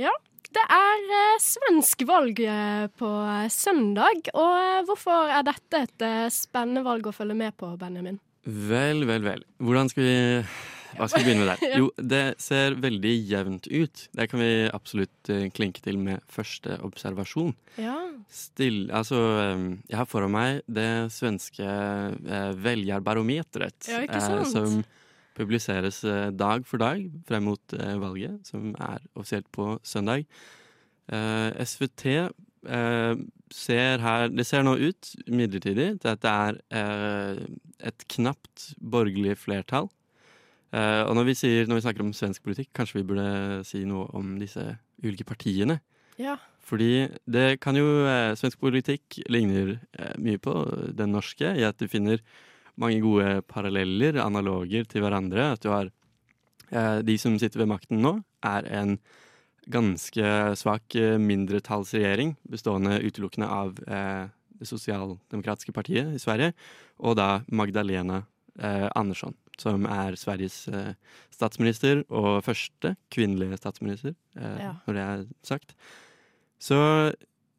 Ja, 0.00 0.14
det 0.56 0.64
er 0.64 1.12
eh, 1.18 1.36
svensk 1.44 2.06
valg 2.08 2.40
eh, 2.40 2.88
på 2.96 3.12
eh, 3.34 3.50
søndag. 3.52 4.32
Og 4.32 4.88
hvorfor 4.88 5.28
er 5.28 5.44
dette 5.44 5.84
et 5.84 6.08
spennende 6.32 6.86
valg 6.88 7.04
å 7.04 7.12
følge 7.12 7.36
med 7.36 7.58
på, 7.60 7.74
Benjamin? 7.76 8.16
Vel, 8.48 9.04
vel, 9.04 9.28
vel. 9.28 9.44
Hvordan 9.60 9.92
skal 9.92 10.08
vi 10.08 10.18
Hva 10.98 11.08
skal 11.10 11.22
vi 11.22 11.30
begynne 11.30 11.44
med 11.44 11.52
der? 11.52 11.74
Jo, 11.80 11.88
det 11.96 12.24
ser 12.42 12.76
veldig 12.82 13.14
jevnt 13.30 13.68
ut. 13.70 14.04
Det 14.18 14.26
kan 14.30 14.42
vi 14.42 14.52
absolutt 14.74 15.30
eh, 15.32 15.46
klinke 15.54 15.82
til 15.84 15.98
med 16.02 16.24
første 16.32 16.78
observasjon. 16.86 17.54
Ja. 17.78 17.96
Still, 18.28 18.90
altså, 18.92 19.18
eh, 19.40 19.64
jeg 19.88 19.98
har 20.00 20.08
foran 20.08 20.34
meg 20.34 20.62
det 20.66 21.08
svenske 21.14 21.64
eh, 21.64 22.50
velgerbarometeret. 22.64 23.88
Ja, 23.88 24.02
ikke 24.04 24.20
eh, 24.20 24.26
sant? 24.26 24.52
som 24.52 24.82
publiseres 25.38 26.00
dag 26.34 26.64
for 26.66 26.82
dag 26.82 27.04
frem 27.28 27.44
mot 27.46 27.74
valget, 28.02 28.40
som 28.48 28.72
er 28.74 29.04
offisielt 29.14 29.46
på 29.54 29.76
søndag. 29.86 30.24
SVT 31.06 32.02
ser 33.54 34.02
her 34.02 34.32
Det 34.34 34.46
ser 34.48 34.66
nå 34.66 34.74
ut, 34.82 35.12
midlertidig, 35.30 35.92
til 36.02 36.10
at 36.10 36.24
det 36.26 36.32
er 36.74 37.38
et 37.86 38.02
knapt 38.16 38.72
borgerlig 38.82 39.38
flertall. 39.38 39.86
Eh, 40.68 41.02
og 41.08 41.14
når 41.16 41.30
vi, 41.30 41.34
sier, 41.38 41.68
når 41.68 41.78
vi 41.78 41.84
snakker 41.86 42.04
om 42.04 42.14
svensk 42.16 42.44
politikk, 42.44 42.70
kanskje 42.76 43.00
vi 43.00 43.06
burde 43.08 43.28
si 43.66 43.84
noe 43.88 44.08
om 44.16 44.36
disse 44.40 44.64
ulike 45.04 45.24
partiene. 45.28 45.78
Ja. 46.20 46.36
Fordi 46.68 47.08
det 47.30 47.60
kan 47.64 47.78
jo 47.78 48.02
eh, 48.04 48.34
Svensk 48.36 48.60
politikk 48.60 49.20
ligner 49.32 49.78
eh, 49.78 50.16
mye 50.20 50.40
på 50.42 50.52
den 50.98 51.14
norske 51.14 51.54
i 51.56 51.64
at 51.64 51.78
du 51.80 51.88
finner 51.88 52.20
mange 52.78 53.00
gode 53.02 53.40
paralleller, 53.48 54.20
analoger 54.22 54.84
til 54.86 55.02
hverandre. 55.02 55.54
At 55.56 55.64
du 55.64 55.72
har 55.74 55.94
De 56.68 57.14
som 57.16 57.38
sitter 57.40 57.62
ved 57.62 57.70
makten 57.70 58.02
nå, 58.04 58.10
er 58.44 58.66
en 58.76 58.98
ganske 59.72 60.32
svak 60.60 60.92
mindretallsregjering 61.16 62.34
bestående 62.44 62.98
utelukkende 63.00 63.48
av 63.48 63.72
det 63.80 64.68
sosialdemokratiske 64.68 65.72
partiet 65.72 66.12
i 66.12 66.20
Sverige, 66.20 66.52
og 67.00 67.16
da 67.16 67.40
Magdalena 67.48 68.20
Andersson, 68.60 69.32
som 69.60 69.84
er 69.90 70.16
Sveriges 70.20 70.68
eh, 70.72 70.92
statsminister 71.34 72.04
og 72.10 72.42
første 72.46 72.94
kvinnelige 73.14 73.58
statsminister, 73.60 74.14
eh, 74.36 74.58
Ja. 74.62 74.72
når 74.86 74.94
det 74.94 75.04
er 75.06 75.24
sagt. 75.42 75.74
Så 76.60 77.12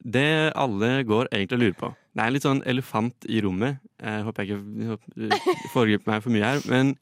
det 0.04 0.52
alle 0.56 1.04
går 1.04 1.28
egentlig 1.32 1.58
og 1.58 1.64
lurer 1.64 1.80
på 1.80 1.90
Det 2.16 2.22
er 2.24 2.28
en 2.28 2.34
litt 2.34 2.44
sånn 2.44 2.64
elefant 2.68 3.26
i 3.30 3.42
rommet. 3.44 3.80
Jeg 4.02 4.24
håper 4.24 4.44
jeg 4.44 4.60
ikke 4.60 5.40
foregriper 5.74 6.12
meg 6.12 6.24
for 6.24 6.32
mye 6.34 6.44
her. 6.50 6.62
Men 6.68 6.96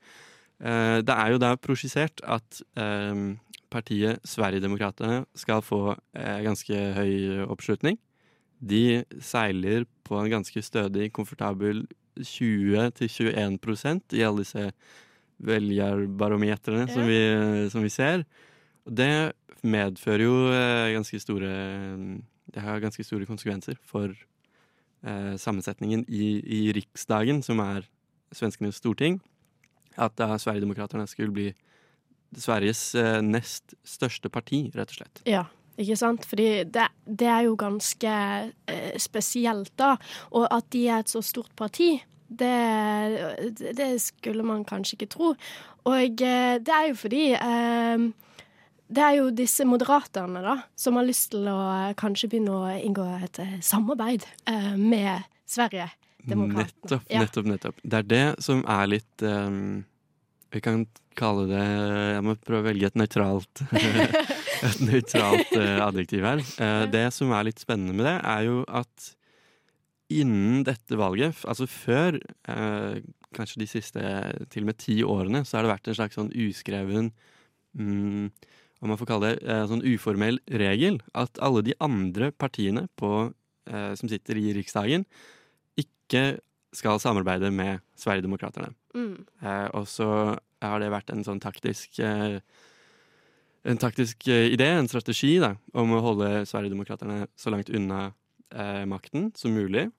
eh, 0.61 0.99
det 1.01 1.13
er 1.15 1.31
jo 1.31 1.37
da 1.41 1.55
prosjisert 1.57 2.21
at 2.25 2.61
eh, 2.77 3.35
partiet 3.73 4.19
Sverigedemokraterna 4.27 5.23
skal 5.35 5.61
få 5.65 5.95
eh, 6.13 6.41
ganske 6.45 6.75
høy 6.97 7.45
oppslutning. 7.47 7.97
De 8.59 9.03
seiler 9.21 9.85
på 10.07 10.17
en 10.21 10.29
ganske 10.31 10.61
stødig, 10.65 11.11
komfortabel 11.13 11.85
20-21% 12.21 14.15
i 14.17 14.23
alle 14.25 14.43
disse 14.43 14.71
velgerbarometrene 15.37 16.87
som, 16.89 17.05
vi, 17.05 17.19
som 17.71 17.83
vi 17.85 17.91
ser. 17.93 18.23
Det 18.87 19.33
medfører 19.67 20.23
jo 20.25 20.37
eh, 20.53 20.93
ganske 20.95 21.19
store 21.21 21.51
Det 22.47 22.63
har 22.63 22.81
ganske 22.81 23.03
store 23.03 23.27
konsekvenser 23.29 23.77
for 23.85 24.09
eh, 24.09 25.35
sammensetningen 25.37 26.05
i, 26.07 26.37
i 26.41 26.61
Riksdagen, 26.73 27.43
som 27.43 27.59
er 27.59 27.87
svenskenes 28.33 28.79
storting. 28.79 29.19
At 29.97 30.15
da 30.17 30.37
Sverigedemokraterna 30.37 31.07
skulle 31.09 31.33
bli 31.33 31.51
Sveriges 32.37 32.95
eh, 32.95 33.21
nest 33.21 33.75
største 33.87 34.29
parti, 34.29 34.67
rett 34.75 34.91
og 34.91 35.01
slett. 35.01 35.21
Ja, 35.27 35.45
ikke 35.77 35.97
sant? 35.99 36.27
Fordi 36.27 36.49
det, 36.73 36.87
det 37.05 37.31
er 37.31 37.47
jo 37.47 37.55
ganske 37.59 38.13
eh, 38.67 38.93
spesielt, 39.01 39.73
da. 39.79 39.95
Og 40.33 40.47
at 40.51 40.69
de 40.73 40.85
er 40.87 41.03
et 41.03 41.11
så 41.11 41.23
stort 41.25 41.53
parti, 41.57 41.95
det, 42.27 43.55
det 43.77 43.89
skulle 44.03 44.43
man 44.43 44.65
kanskje 44.67 44.97
ikke 44.97 45.11
tro. 45.13 45.33
Og 45.87 46.23
eh, 46.23 46.55
det 46.59 46.73
er 46.73 46.89
jo 46.89 46.95
fordi 46.99 47.25
eh, 47.37 48.07
det 48.87 49.03
er 49.03 49.17
jo 49.19 49.29
disse 49.35 49.65
moderaterne 49.67 50.41
da, 50.43 50.55
som 50.79 50.97
har 50.99 51.07
lyst 51.07 51.31
til 51.33 51.47
å 51.51 51.57
eh, 51.73 51.93
kanskje 51.99 52.31
begynne 52.31 52.55
å 52.55 52.73
inngå 52.75 53.05
et 53.19 53.39
eh, 53.43 53.57
samarbeid 53.63 54.25
eh, 54.47 54.73
med 54.79 55.27
Sverige. 55.47 55.89
Nettopp, 56.27 57.05
nettopp, 57.07 57.45
nettopp. 57.47 57.83
Det 57.83 58.01
er 58.01 58.07
det 58.07 58.25
som 58.43 58.59
er 58.67 58.89
litt 58.91 59.23
um, 59.23 59.85
Vi 60.51 60.59
kan 60.59 60.81
kalle 61.15 61.45
det 61.47 61.61
Jeg 61.63 62.25
må 62.27 62.33
prøve 62.35 62.59
å 62.59 62.65
velge 62.65 62.89
et 62.89 62.97
nøytralt 62.99 63.61
Et 64.65 64.81
nøytralt 64.85 65.53
eh, 65.57 65.77
adjektiv 65.83 66.25
her. 66.27 66.41
Eh, 66.63 66.83
det 66.93 67.05
som 67.15 67.31
er 67.35 67.47
litt 67.49 67.61
spennende 67.61 67.95
med 67.97 68.07
det, 68.07 68.17
er 68.21 68.43
jo 68.47 68.61
at 68.67 69.11
innen 70.13 70.63
dette 70.67 70.97
valget, 70.99 71.41
altså 71.49 71.67
før 71.67 72.17
eh, 72.17 72.99
kanskje 73.35 73.61
de 73.63 73.67
siste 73.69 74.03
til 74.53 74.63
og 74.63 74.69
med 74.69 74.79
ti 74.79 75.01
årene, 75.03 75.43
så 75.45 75.57
har 75.57 75.67
det 75.67 75.73
vært 75.73 75.89
en 75.91 75.97
slags 75.99 76.15
sånn 76.17 76.31
uskreven 76.31 77.11
mm, 77.75 78.29
Om 78.79 78.91
man 78.93 78.99
får 78.99 79.09
kalle 79.09 79.33
det 79.35 79.57
sånn 79.67 79.83
uformell 79.83 80.39
regel, 80.47 81.01
at 81.17 81.41
alle 81.43 81.65
de 81.65 81.75
andre 81.83 82.31
partiene 82.31 82.85
på, 82.95 83.31
som 83.67 84.09
sitter 84.09 84.37
i 84.37 84.51
Riksdagen, 84.55 85.03
ikke 85.81 86.37
skal 86.77 87.01
samarbeide 87.01 87.49
med 87.51 87.81
Sverigedemokraterna. 87.97 88.69
Mm. 88.93 89.25
Og 89.73 89.89
så 89.89 90.37
har 90.61 90.81
det 90.81 90.91
vært 90.93 91.11
en 91.13 91.25
sånn 91.25 91.41
taktisk 91.43 91.99
eh, 92.03 92.39
En 93.67 93.79
taktisk 93.79 94.27
eh, 94.31 94.47
idé, 94.53 94.69
en 94.71 94.87
strategi, 94.87 95.37
da, 95.43 95.55
om 95.75 95.91
å 95.91 96.03
holde 96.03 96.45
Sverigedemokraterna 96.47 97.25
så 97.35 97.51
langt 97.51 97.71
unna 97.73 98.11
eh, 98.53 98.83
makten 98.87 99.31
som 99.35 99.55
mulig. 99.55 99.89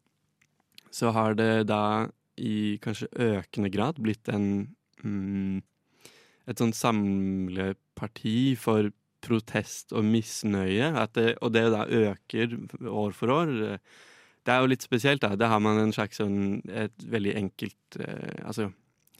Så 0.94 1.12
har 1.12 1.36
det 1.36 1.68
da 1.68 2.08
i 2.40 2.78
kanskje 2.80 3.10
økende 3.12 3.68
grad 3.74 3.98
blitt 4.00 4.30
en 4.32 4.68
mm, 5.02 5.64
Et 6.48 6.56
sånn 6.56 6.72
samleparti 6.72 8.54
for 8.56 8.86
protest 9.20 9.92
og 9.92 10.06
misnøye. 10.06 10.94
Det, 11.12 11.34
og 11.44 11.52
det 11.52 11.66
da 11.74 11.82
øker 11.84 12.54
år 12.88 13.12
for 13.12 13.34
år. 13.34 13.52
Det 14.48 14.54
er 14.54 14.62
jo 14.64 14.70
litt 14.72 14.86
spesielt, 14.86 15.20
da. 15.20 15.36
Det 15.36 15.50
har 15.50 15.60
man 15.60 15.76
en 15.76 15.92
slags 15.92 16.22
sånn 16.22 16.62
et 16.72 17.04
veldig 17.04 17.34
enkelt 17.36 17.98
eh, 18.00 18.46
Altså, 18.48 18.70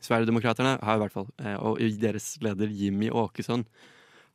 Sverigedemokraterna 0.01 0.79
har 0.81 0.97
i 0.97 1.03
hvert 1.03 1.13
fall, 1.13 1.29
eh, 1.43 1.57
og 1.59 1.83
deres 2.01 2.37
leder 2.41 2.71
Jimmy 2.73 3.11
Åkesson, 3.11 3.67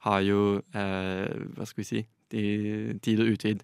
har 0.03 0.24
jo, 0.25 0.41
eh, 0.75 1.38
hva 1.55 1.67
skal 1.67 1.83
vi 1.83 1.88
si, 1.88 2.03
i 2.33 2.48
tid 3.03 3.22
og 3.22 3.36
utid 3.36 3.63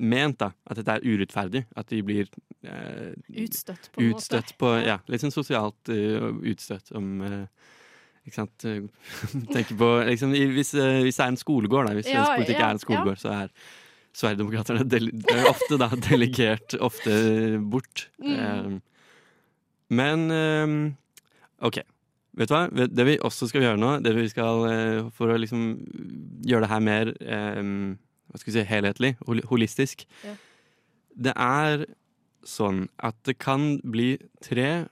ment 0.00 0.38
da, 0.40 0.50
at 0.68 0.80
dette 0.80 0.98
er 0.98 1.06
urettferdig. 1.06 1.64
At 1.76 1.88
de 1.92 2.02
blir 2.04 2.28
eh, 2.66 3.14
Utstøtt, 3.44 3.90
på 3.94 4.10
utstøtt 4.10 4.54
på 4.60 4.74
Ja, 4.84 4.98
litt 5.10 5.24
sånn 5.24 5.34
sosialt 5.34 5.92
uh, 5.92 6.28
utstøtt 6.44 6.92
om 6.96 7.22
uh, 7.24 7.72
ikke 8.26 8.42
sant? 8.42 8.66
Tenker 9.54 9.78
på 9.78 9.90
liksom, 10.10 10.34
hvis, 10.34 10.74
hvis 10.74 11.18
det 11.18 11.24
er 11.24 11.32
en 11.32 11.40
skolegård, 11.40 11.88
da, 11.88 11.96
hvis 11.96 12.12
Ja, 12.12 12.28
politikk 12.34 12.60
ja, 12.60 12.68
er 12.68 12.76
en 12.76 12.82
skolegård, 12.82 13.20
så 13.22 13.34
er 13.44 13.52
Sverigedemokraterna 14.16 14.84
er 14.88 15.48
ofte 15.50 15.76
da 15.80 15.90
delegert 16.08 16.76
ofte 16.80 17.12
bort. 17.60 18.06
Mm. 18.16 18.38
Um, 18.40 18.78
men 19.92 20.30
um, 20.32 20.78
OK. 21.68 21.82
Vet 22.36 22.50
du 22.50 22.54
hva? 22.56 22.86
Det 22.92 23.06
vi 23.08 23.18
også 23.24 23.48
skal 23.48 23.64
gjøre 23.64 23.80
nå, 23.80 23.92
det 24.04 24.12
vi 24.16 24.26
skal 24.28 24.66
eh, 24.68 25.06
for 25.16 25.32
å 25.32 25.38
liksom 25.40 25.68
gjøre 26.44 26.66
det 26.66 26.72
her 26.72 26.82
mer 26.84 27.12
um, 27.60 27.94
hva 28.28 28.40
skal 28.40 28.50
vi 28.50 28.58
si, 28.58 28.66
helhetlig, 28.68 29.14
hol 29.28 29.40
holistisk 29.52 30.04
Ja. 30.24 30.34
Det 31.16 31.32
er 31.32 31.86
sånn 32.44 32.82
at 33.00 33.16
det 33.24 33.38
kan 33.40 33.78
bli 33.80 34.18
tre 34.44 34.84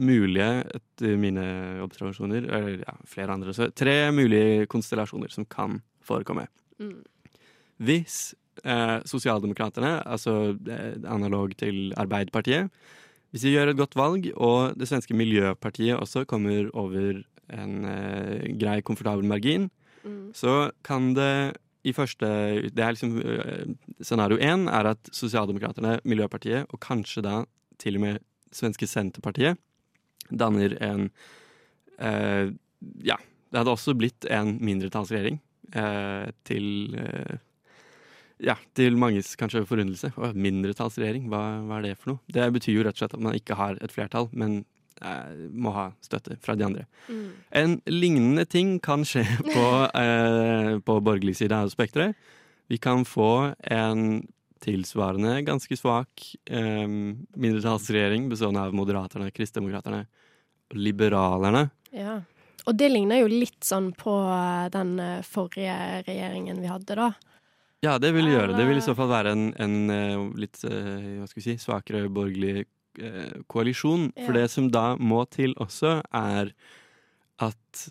mulige, 0.00 0.64
etter 0.76 1.16
mine 1.20 1.44
observasjoner, 1.84 2.44
eller 2.44 2.82
ja, 2.84 2.94
flere 3.08 3.32
andre, 3.32 3.54
også, 3.54 3.70
tre 3.72 4.10
mulige 4.14 4.68
konstellasjoner 4.70 5.32
som 5.32 5.46
kan 5.48 5.80
forekomme. 6.04 6.44
Mm. 6.80 7.00
Hvis 7.80 8.18
eh, 8.60 8.98
sosialdemokraterne, 9.08 9.96
altså 10.04 10.52
eh, 10.68 11.00
analog 11.08 11.56
til 11.60 11.94
Arbeiderpartiet, 12.00 12.68
hvis 13.30 13.44
vi 13.46 13.52
gjør 13.54 13.70
et 13.72 13.78
godt 13.78 13.94
valg, 13.98 14.30
og 14.36 14.76
det 14.78 14.88
svenske 14.90 15.14
Miljøpartiet 15.14 15.98
også 15.98 16.24
kommer 16.26 16.70
over 16.74 17.22
en 17.50 17.84
eh, 17.84 18.48
grei, 18.58 18.80
komfortabel 18.82 19.24
margin, 19.26 19.70
Mm. 20.00 20.30
så 20.32 20.70
kan 20.82 21.12
det 21.12 21.58
i 21.84 21.92
første 21.92 22.24
Det 22.72 22.80
er 22.80 22.94
liksom 22.94 23.18
eh, 23.20 23.66
Scenario 24.00 24.38
én 24.40 24.62
er 24.72 24.86
at 24.94 25.10
Sosialdemokraterne, 25.12 25.98
Miljøpartiet 26.08 26.64
og 26.72 26.80
kanskje 26.80 27.20
da 27.20 27.34
til 27.76 27.96
og 27.96 28.00
med 28.00 28.18
svenske 28.50 28.88
Senterpartiet 28.88 29.58
danner 30.32 30.72
en 30.80 31.10
eh, 32.00 32.48
Ja, 33.04 33.16
det 33.52 33.58
hadde 33.60 33.74
også 33.76 33.92
blitt 33.92 34.24
en 34.30 34.56
mindretallsregjering 34.64 35.36
eh, 35.76 36.30
til 36.48 36.96
eh, 36.96 37.36
ja, 38.44 38.56
til 38.76 38.96
manges 39.00 39.34
kanskje 39.38 39.64
forundrelse. 39.68 40.12
Mindretallsregjering, 40.34 41.28
hva, 41.32 41.42
hva 41.66 41.78
er 41.78 41.88
det 41.90 41.96
for 42.00 42.14
noe? 42.14 42.22
Det 42.32 42.48
betyr 42.56 42.78
jo 42.78 42.84
rett 42.86 42.98
og 42.98 43.04
slett 43.04 43.16
at 43.16 43.24
man 43.28 43.38
ikke 43.38 43.58
har 43.58 43.80
et 43.80 43.94
flertall, 43.94 44.30
men 44.32 44.62
eh, 45.02 45.46
må 45.50 45.74
ha 45.76 45.90
støtte 46.04 46.38
fra 46.42 46.56
de 46.58 46.66
andre. 46.66 46.86
Mm. 47.08 47.28
En 47.62 47.78
lignende 47.90 48.46
ting 48.48 48.78
kan 48.84 49.04
skje 49.08 49.24
på, 49.54 49.68
eh, 50.00 50.74
på 50.84 50.98
borgerlig 51.04 51.38
side 51.40 51.56
av 51.56 51.72
spekteret. 51.72 52.18
Vi 52.70 52.78
kan 52.78 53.04
få 53.08 53.52
en 53.66 54.22
tilsvarende 54.60 55.40
ganske 55.42 55.76
svak 55.76 56.26
eh, 56.44 56.86
mindretallsregjering 56.86 58.28
bestående 58.30 58.66
av 58.68 58.76
Moderaterne, 58.76 59.32
Kristdemokraterne 59.34 60.04
og 60.70 60.76
Liberalerne. 60.78 61.70
Ja. 61.96 62.20
Og 62.68 62.76
det 62.76 62.90
ligner 62.92 63.22
jo 63.22 63.30
litt 63.32 63.64
sånn 63.64 63.90
på 63.96 64.12
eh, 64.30 64.68
den 64.74 64.94
eh, 65.02 65.26
forrige 65.26 65.76
regjeringen 66.06 66.60
vi 66.62 66.70
hadde, 66.70 66.98
da. 66.98 67.10
Ja, 67.80 67.96
det 67.96 68.12
vil 68.12 68.28
gjøre. 68.28 68.52
Det 68.58 68.66
vil 68.68 68.76
i 68.76 68.84
så 68.84 68.92
fall 68.96 69.08
være 69.08 69.32
en, 69.32 69.46
en 69.56 69.92
eh, 69.94 70.24
litt 70.42 70.60
eh, 70.68 71.16
hva 71.16 71.28
skal 71.28 71.40
vi 71.40 71.46
si, 71.46 71.56
svakere 71.62 72.10
borgerlig 72.12 72.66
eh, 73.00 73.40
koalisjon. 73.48 74.10
For 74.26 74.36
det 74.36 74.50
som 74.52 74.68
da 74.72 74.92
må 75.00 75.22
til 75.32 75.56
også, 75.56 76.00
er 76.12 76.52
at 77.40 77.84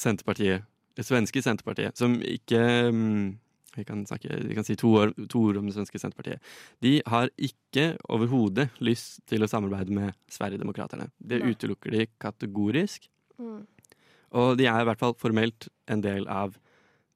Senterpartiet, 0.00 0.64
det 0.96 1.04
svenske 1.04 1.42
Senterpartiet, 1.44 1.98
som 2.00 2.16
ikke 2.24 2.62
mm, 2.88 3.26
vi 3.76 3.84
kan, 3.84 4.06
snakke, 4.08 4.40
vi 4.46 4.56
kan 4.56 4.64
si 4.66 4.78
to, 4.80 4.94
ord, 5.02 5.14
to 5.28 5.44
ord 5.50 5.60
om 5.60 5.68
det 5.68 5.76
svenske 5.76 6.00
Senterpartiet. 6.00 6.40
De 6.84 6.96
har 7.10 7.28
ikke 7.36 7.90
overhodet 8.08 8.70
lyst 8.80 9.20
til 9.28 9.44
å 9.44 9.50
samarbeide 9.50 9.92
med 9.92 10.16
Sverigedemokraterna. 10.32 11.10
Det 11.18 11.42
utelukker 11.44 11.92
de 11.92 12.08
kategorisk. 12.22 13.10
Mm. 13.36 13.64
Og 14.40 14.56
de 14.58 14.72
er 14.72 14.80
i 14.80 14.88
hvert 14.88 15.04
fall 15.04 15.16
formelt 15.20 15.68
en 15.90 16.02
del 16.04 16.24
av 16.32 16.56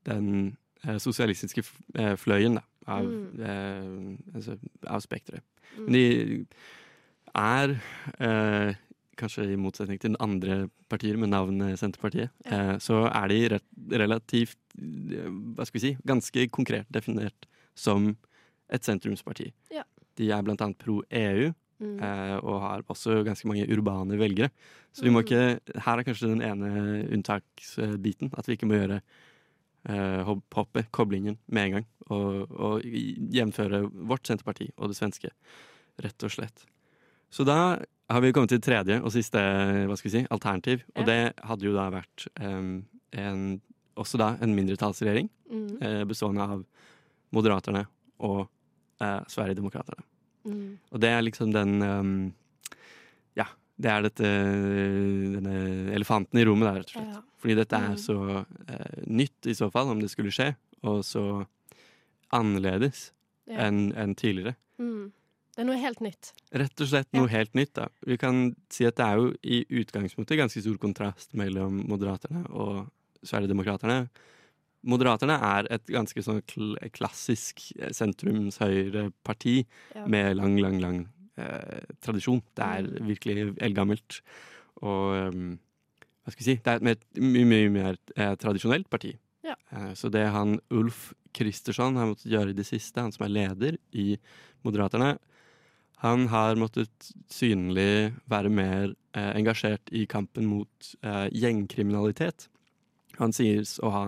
den 0.08 0.58
sosialistiske 0.98 1.64
eh, 1.94 2.14
fløyen 2.16 2.54
da, 2.54 2.62
av, 2.86 3.04
Mm. 3.04 3.40
eh, 3.40 4.34
altså, 4.34 4.58
av 4.86 5.00
spekteret. 5.00 5.42
Mm. 5.76 5.84
Men 5.84 5.92
de 5.92 6.46
er, 7.34 7.80
eh, 8.20 8.74
kanskje 9.18 9.52
i 9.52 9.56
motsetning 9.56 9.98
til 10.00 10.14
andre 10.20 10.70
partier 10.88 11.16
med 11.18 11.28
navnet 11.30 11.78
Senterpartiet, 11.78 12.30
eh, 12.46 12.76
så 12.78 13.06
er 13.10 13.28
de 13.28 13.58
relativt, 13.90 14.56
eh, 14.78 15.28
hva 15.54 15.66
skal 15.66 15.80
vi 15.80 15.86
si, 15.88 15.96
ganske 16.06 16.48
konkret 16.50 16.86
definert 16.90 17.46
som 17.74 18.16
et 18.70 18.82
sentrumsparti. 18.82 19.52
Ja. 19.72 19.82
De 20.16 20.30
er 20.30 20.42
blant 20.42 20.60
annet 20.60 20.78
pro 20.78 21.02
EU, 21.10 21.52
Mm. 21.80 22.00
eh, 22.02 22.36
og 22.42 22.60
har 22.60 22.82
også 22.82 23.24
ganske 23.24 23.46
mange 23.46 23.66
urbane 23.68 24.18
velgere. 24.18 24.50
Så 24.92 25.02
vi 25.04 25.10
må 25.10 25.22
Mm. 25.22 25.26
ikke 25.26 25.80
Her 25.80 25.98
er 25.98 26.02
kanskje 26.02 26.28
den 26.28 26.42
ene 26.42 27.06
unntaksbiten. 27.12 28.30
At 28.36 28.46
vi 28.46 28.56
ikke 28.56 28.66
må 28.66 28.74
gjøre 28.74 29.00
eh, 29.84 30.22
hopp- 30.26 30.54
hoppet, 30.54 30.88
koblingen, 30.90 31.38
med 31.46 31.64
en 31.66 31.72
gang. 31.78 31.86
Og, 32.08 32.50
og 32.50 32.82
jevnføre 32.84 33.82
vårt 34.08 34.26
Senterparti 34.26 34.70
og 34.78 34.88
det 34.88 34.96
svenske, 34.96 35.30
rett 36.02 36.24
og 36.24 36.30
slett. 36.32 36.64
Så 37.30 37.44
da 37.44 37.78
har 38.08 38.20
vi 38.24 38.32
kommet 38.32 38.48
til 38.48 38.60
tredje 38.64 39.02
og 39.04 39.12
siste 39.12 39.36
hva 39.86 39.96
skal 39.98 40.08
vi 40.10 40.14
si, 40.16 40.26
alternativ. 40.32 40.84
Og 40.96 41.04
det 41.06 41.18
hadde 41.44 41.66
jo 41.68 41.74
da 41.76 41.90
vært 41.92 42.24
em, 42.40 42.86
en, 43.12 43.42
også 44.00 44.16
da 44.18 44.36
en 44.40 44.54
mindretallsregjering 44.56 45.28
Mm. 45.48 45.78
eh, 45.80 46.02
bestående 46.04 46.44
av 46.44 46.64
Moderaterne 47.32 47.86
og 48.20 48.42
eh, 49.00 49.20
Sverigedemokraterna. 49.32 50.02
Mm. 50.44 50.78
Og 50.92 51.00
det 51.00 51.08
er 51.08 51.22
liksom 51.24 51.52
den 51.54 51.80
um, 51.82 52.10
Ja, 52.28 52.47
det 53.78 53.90
er 53.90 54.02
dette 54.02 54.28
denne 55.36 55.92
elefanten 55.94 56.40
i 56.40 56.44
rommet 56.48 56.68
der, 56.68 56.80
rett 56.80 56.90
og 56.90 56.96
slett. 56.96 57.14
Ja. 57.14 57.22
Fordi 57.38 57.54
dette 57.54 57.76
er 57.78 57.92
Mm. 57.94 57.98
så 58.02 58.16
eh, 58.68 59.02
nytt 59.06 59.46
i 59.46 59.54
så 59.54 59.70
fall, 59.70 59.88
om 59.92 60.00
det 60.00 60.10
skulle 60.10 60.32
skje, 60.34 60.56
og 60.82 61.04
så 61.04 61.46
annerledes 62.32 63.12
Ja. 63.46 63.66
enn 63.68 63.92
en 63.96 64.14
tidligere. 64.14 64.56
Mm. 64.78 65.12
Det 65.56 65.62
er 65.62 65.64
noe 65.64 65.78
helt 65.80 66.00
nytt. 66.00 66.32
Rett 66.52 66.80
og 66.80 66.86
slett 66.86 67.08
noe 67.14 67.26
helt 67.28 67.54
nytt. 67.54 67.72
da. 67.74 67.88
Vi 68.06 68.16
kan 68.16 68.54
si 68.70 68.84
at 68.84 68.94
det 68.96 69.04
er 69.06 69.16
jo 69.16 69.32
i 69.42 69.64
utgangspunktet 69.70 70.36
ganske 70.38 70.60
stor 70.62 70.76
kontrast 70.78 71.34
mellom 71.34 71.84
Moderaterne 71.88 72.44
og 72.50 72.90
Sverigedemokraterna. 73.24 74.08
Moderaterne 74.86 75.40
er 75.42 75.66
et 75.72 75.86
ganske 75.86 76.22
sånn 76.22 76.42
kl 76.46 76.76
klassisk 76.92 77.72
eh, 77.80 77.88
sentrumshøyreparti 77.90 79.66
Ja. 79.96 80.06
med 80.06 80.36
lang, 80.36 80.56
lang, 80.60 80.78
lang 80.80 81.08
eh, 81.38 81.94
tradisjon. 82.04 82.42
Det 82.58 82.64
er 82.66 82.82
Mm. 82.88 83.06
virkelig 83.08 83.46
eldgammelt. 83.62 84.20
Og 84.82 85.32
um, 85.32 85.58
hva 86.24 86.32
skal 86.32 86.42
vi 86.44 86.50
si 86.50 86.56
Det 86.60 86.66
er 86.72 86.76
et 86.76 86.86
mer, 86.86 86.96
mye, 87.16 87.46
mye 87.48 87.70
mer 87.72 87.96
eh, 88.16 88.34
tradisjonelt 88.36 88.88
parti. 88.90 89.14
Ja. 89.44 89.54
Eh, 89.72 89.94
så 89.94 90.10
det 90.12 90.26
han 90.34 90.58
Ulf 90.70 91.12
Kristersson 91.32 91.96
har 91.96 92.10
måttet 92.10 92.30
gjøre 92.30 92.50
i 92.52 92.58
det 92.58 92.66
siste, 92.66 93.00
han 93.00 93.12
som 93.12 93.24
er 93.26 93.32
leder 93.32 93.78
i 93.92 94.18
Moderaterne, 94.64 95.18
han 95.98 96.28
har 96.30 96.54
måttet 96.54 97.10
synlig 97.30 98.12
være 98.30 98.50
mer 98.50 98.92
eh, 99.14 99.32
engasjert 99.34 99.90
i 99.90 100.04
kampen 100.06 100.46
mot 100.46 100.92
eh, 101.02 101.26
gjengkriminalitet. 101.34 102.48
Han 103.18 103.32
sies 103.34 103.78
å 103.82 103.90
ha 103.90 104.04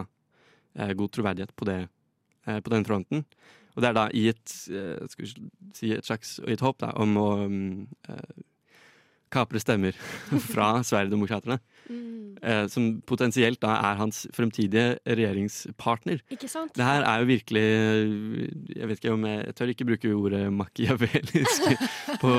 god 0.95 1.11
troverdighet 1.11 1.51
på, 1.59 1.67
det, 1.67 1.89
på 2.47 2.71
den 2.71 2.85
fronten. 2.87 3.25
Og 3.81 3.85
det 3.87 3.89
er 3.89 3.97
da 3.97 4.07
i 4.13 4.27
et, 4.29 4.55
eh, 4.69 5.09
skal 5.09 5.25
vi 5.25 5.51
si 5.73 5.95
et 5.97 6.05
slags 6.05 6.37
i 6.45 6.53
et 6.53 6.61
håp 6.61 6.83
da, 6.83 6.91
om 7.01 7.15
å 7.17 7.29
um, 7.47 7.87
kapre 9.33 9.63
stemmer 9.63 9.97
fra 10.53 10.83
Sverigedemokraterna. 10.85 11.57
Mm. 11.89 12.37
Eh, 12.45 12.67
som 12.69 12.91
potensielt 13.09 13.63
da 13.65 13.79
er 13.89 13.97
hans 14.03 14.27
fremtidige 14.37 14.99
regjeringspartner. 15.09 16.21
Ikke 16.37 16.51
sant? 16.53 16.75
Det 16.77 16.85
her 16.85 17.07
er 17.09 17.23
jo 17.23 17.31
virkelig 17.31 17.65
Jeg 18.77 18.91
vet 18.91 19.01
ikke 19.01 19.17
om 19.17 19.25
jeg, 19.29 19.41
jeg 19.47 19.57
tør 19.57 19.73
ikke 19.73 19.89
bruke 19.89 20.13
ordet 20.13 20.43
machiavellisk 20.53 21.73
på, 22.23 22.37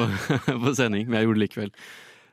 på 0.48 0.76
sending, 0.78 1.10
men 1.10 1.20
jeg 1.20 1.30
gjorde 1.30 1.40
det 1.40 1.46
likevel. 1.48 1.74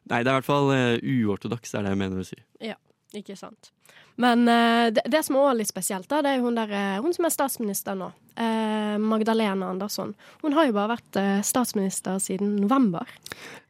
Nei, 0.09 0.21
det 0.21 0.29
er 0.29 0.37
i 0.37 0.39
hvert 0.39 0.53
fall 0.53 0.71
uh, 0.73 1.01
uortodoks, 1.01 1.73
er 1.73 1.89
det 1.89 1.97
jeg 1.97 2.03
mener 2.05 2.21
å 2.21 2.29
si. 2.29 2.39
Ja, 2.65 2.77
ikke 3.17 3.41
sant. 3.41 3.73
Men 4.19 4.49
eh, 4.51 4.89
det, 4.91 5.05
det 5.07 5.21
som 5.27 5.37
er 5.39 5.59
litt 5.61 5.71
spesielt, 5.71 6.09
da, 6.11 6.19
det 6.27 6.33
er 6.35 6.41
hun, 6.43 6.57
der, 6.59 6.73
eh, 6.75 6.97
hun 7.05 7.15
som 7.15 7.29
er 7.29 7.31
statsminister 7.35 7.95
nå. 7.99 8.09
Eh, 8.39 8.97
Magdalena 8.99 9.69
Andersson. 9.71 10.15
Hun 10.43 10.57
har 10.57 10.67
jo 10.67 10.75
bare 10.75 10.97
vært 10.97 11.19
statsminister 11.47 12.19
siden 12.23 12.57
november. 12.65 13.07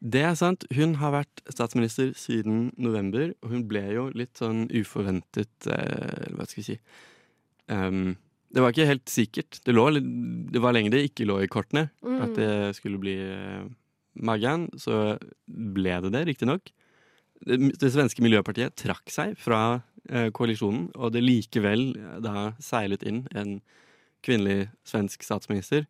Det 0.01 0.23
er 0.25 0.39
sant. 0.41 0.65
Hun 0.77 0.95
har 1.03 1.13
vært 1.19 1.43
statsminister 1.53 2.15
siden 2.17 2.71
november, 2.81 3.35
og 3.43 3.53
hun 3.53 3.67
ble 3.69 3.85
jo 3.93 4.07
litt 4.17 4.41
sånn 4.41 4.67
uforventet 4.73 5.69
eh, 5.69 6.33
Hva 6.33 6.49
skal 6.49 6.63
vi 6.63 6.67
si 6.71 6.79
um, 7.69 8.17
Det 8.49 8.65
var 8.65 8.73
ikke 8.73 8.89
helt 8.89 9.13
sikkert. 9.13 9.61
Det, 9.65 9.77
lå, 9.77 9.91
det 10.01 10.65
var 10.65 10.77
lenge 10.77 10.93
det 10.95 11.05
ikke 11.11 11.29
lå 11.29 11.43
i 11.45 11.51
kortene 11.53 11.91
Mm. 12.01 12.21
at 12.25 12.37
det 12.39 12.53
skulle 12.79 13.01
bli 13.03 13.19
Maggan. 14.17 14.69
Så 14.81 15.19
ble 15.47 16.01
det 16.07 16.13
det, 16.15 16.25
riktignok. 16.33 16.73
Det, 17.47 17.91
svenske 17.93 18.23
miljøpartiet 18.25 18.75
trakk 18.79 19.13
seg 19.13 19.37
fra 19.39 19.81
eh, 20.11 20.29
koalisjonen, 20.35 20.89
og 20.99 21.13
det 21.15 21.23
likevel 21.23 21.93
eh, 21.95 22.17
da 22.25 22.53
seilet 22.63 23.05
inn 23.07 23.25
en 23.39 23.59
kvinnelig 24.27 24.69
svensk 24.89 25.23
statsminister. 25.23 25.87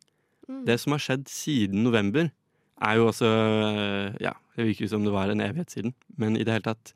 Mm. 0.49 0.63
Det 0.67 0.77
som 0.81 0.93
har 0.93 1.03
skjedd 1.03 1.25
siden 1.31 1.83
november, 1.85 2.29
er 2.79 2.95
jo 2.95 3.09
også 3.09 3.27
eh, 3.27 4.19
Ja, 4.23 4.35
det 4.55 4.69
virker 4.69 4.91
som 4.91 5.03
det 5.03 5.15
var 5.15 5.31
en 5.31 5.43
evighet 5.43 5.73
siden, 5.73 5.95
men 6.17 6.37
i 6.37 6.45
det 6.45 6.59
hele 6.59 6.69
tatt 6.69 6.93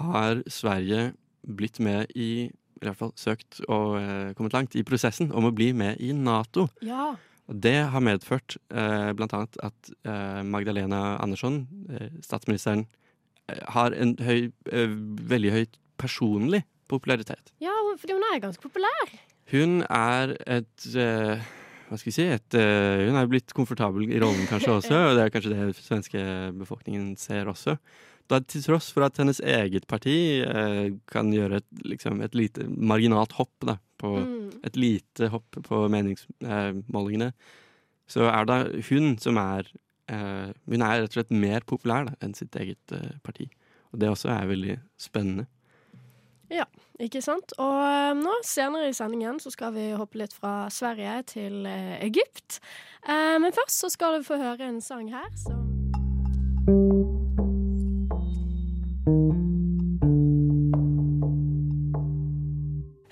har 0.00 0.40
Sverige 0.50 1.12
blitt 1.46 1.78
med 1.78 2.10
i 2.18 2.48
i 2.76 2.84
hvert 2.84 2.98
fall 2.98 3.14
søkt 3.16 3.62
og 3.72 3.96
eh, 4.00 4.34
kommet 4.36 4.52
langt 4.56 4.76
i 4.76 4.84
prosessen 4.86 5.30
om 5.32 5.48
å 5.48 5.54
bli 5.54 5.70
med 5.76 6.00
i 6.02 6.12
Nato. 6.12 6.66
Ja. 6.84 7.14
Det 7.46 7.78
har 7.92 8.04
medført 8.04 8.58
eh, 8.68 9.12
annet 9.14 9.58
at 9.64 9.90
eh, 10.04 10.42
Magdalena 10.44 11.16
Andersson, 11.22 11.62
statsministeren, 12.24 12.84
har 13.72 13.92
en 13.94 14.16
høy, 14.18 14.50
eh, 14.72 14.88
veldig 15.34 15.52
høy 15.54 15.64
personlig 15.98 16.64
popularitet. 16.88 17.52
ja, 17.62 17.72
fordi 17.98 18.12
hun 18.16 18.26
er 18.32 18.40
ganske 18.42 18.62
populær. 18.62 19.14
Hun 19.52 19.82
er 19.88 20.36
et 20.46 20.86
eh, 20.96 21.40
Hva 21.86 21.94
skal 21.98 22.10
vi 22.10 22.14
si? 22.16 22.24
Et, 22.34 22.54
eh, 22.58 23.04
hun 23.06 23.14
er 23.16 23.28
blitt 23.30 23.52
komfortabel 23.54 24.08
i 24.10 24.18
rollen 24.18 24.46
kanskje 24.50 24.72
også, 24.80 24.96
og 25.10 25.14
det 25.16 25.22
er 25.24 25.30
kanskje 25.30 25.54
det 25.54 25.76
svenske 25.78 26.22
befolkningen 26.58 27.12
ser 27.16 27.46
også. 27.46 27.76
Da, 28.28 28.40
til 28.42 28.64
tross 28.64 28.88
for 28.90 29.06
at 29.06 29.16
hennes 29.22 29.38
eget 29.38 29.86
parti 29.86 30.42
eh, 30.42 30.90
kan 31.06 31.30
gjøre 31.30 31.60
et, 31.62 31.68
liksom, 31.86 32.18
et 32.26 32.34
lite 32.34 32.66
marginalt 32.66 33.36
hopp 33.38 33.54
da, 33.62 33.76
på 34.02 34.16
Mm. 34.18 34.50
et 34.66 34.76
lite 34.76 35.28
hopp 35.30 35.56
på 35.62 35.78
meningsmålingene, 35.88 37.30
så 38.10 38.26
er 38.30 38.44
det 38.50 38.84
hun 38.90 39.14
som 39.22 39.38
er 39.40 39.66
eh, 39.70 39.85
Hun 40.06 40.82
er 40.84 41.00
rett 41.02 41.10
og 41.10 41.16
slett 41.16 41.32
mer 41.34 41.64
populær 41.66 42.06
da, 42.06 42.12
enn 42.22 42.34
sitt 42.38 42.54
eget 42.56 42.92
eh, 42.94 43.16
parti. 43.26 43.48
Og 43.92 44.00
det 44.00 44.10
også 44.12 44.30
er 44.30 44.50
veldig 44.50 44.76
spennende. 45.00 45.46
Ja, 46.50 46.64
ikke 47.02 47.20
sant? 47.24 47.54
Og 47.58 47.80
eh, 47.82 48.12
nå 48.18 48.34
senere 48.46 48.90
i 48.90 48.94
sendingen 48.94 49.40
så 49.42 49.50
skal 49.50 49.74
vi 49.74 49.88
hoppe 49.98 50.20
litt 50.20 50.34
fra 50.36 50.68
Sverige 50.70 51.18
til 51.34 51.66
eh, 51.66 51.96
Egypt. 52.06 52.60
Eh, 53.02 53.36
men 53.42 53.54
først 53.54 53.82
så 53.82 53.90
skal 53.90 54.18
du 54.18 54.26
få 54.26 54.38
høre 54.38 54.68
en 54.68 54.80
sang 54.80 55.10
her 55.10 55.30
som 55.42 55.64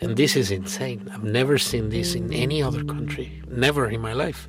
And 0.05 0.19
this 0.19 0.37
is 0.37 0.51
insane. 0.51 1.09
I've 1.11 1.25
never 1.25 1.57
seen 1.57 1.89
this 1.89 2.15
in 2.15 2.33
any 2.33 2.63
other 2.63 2.85
country. 2.85 3.43
Never 3.49 3.89
in 3.89 4.01
my 4.01 4.13
life. 4.13 4.49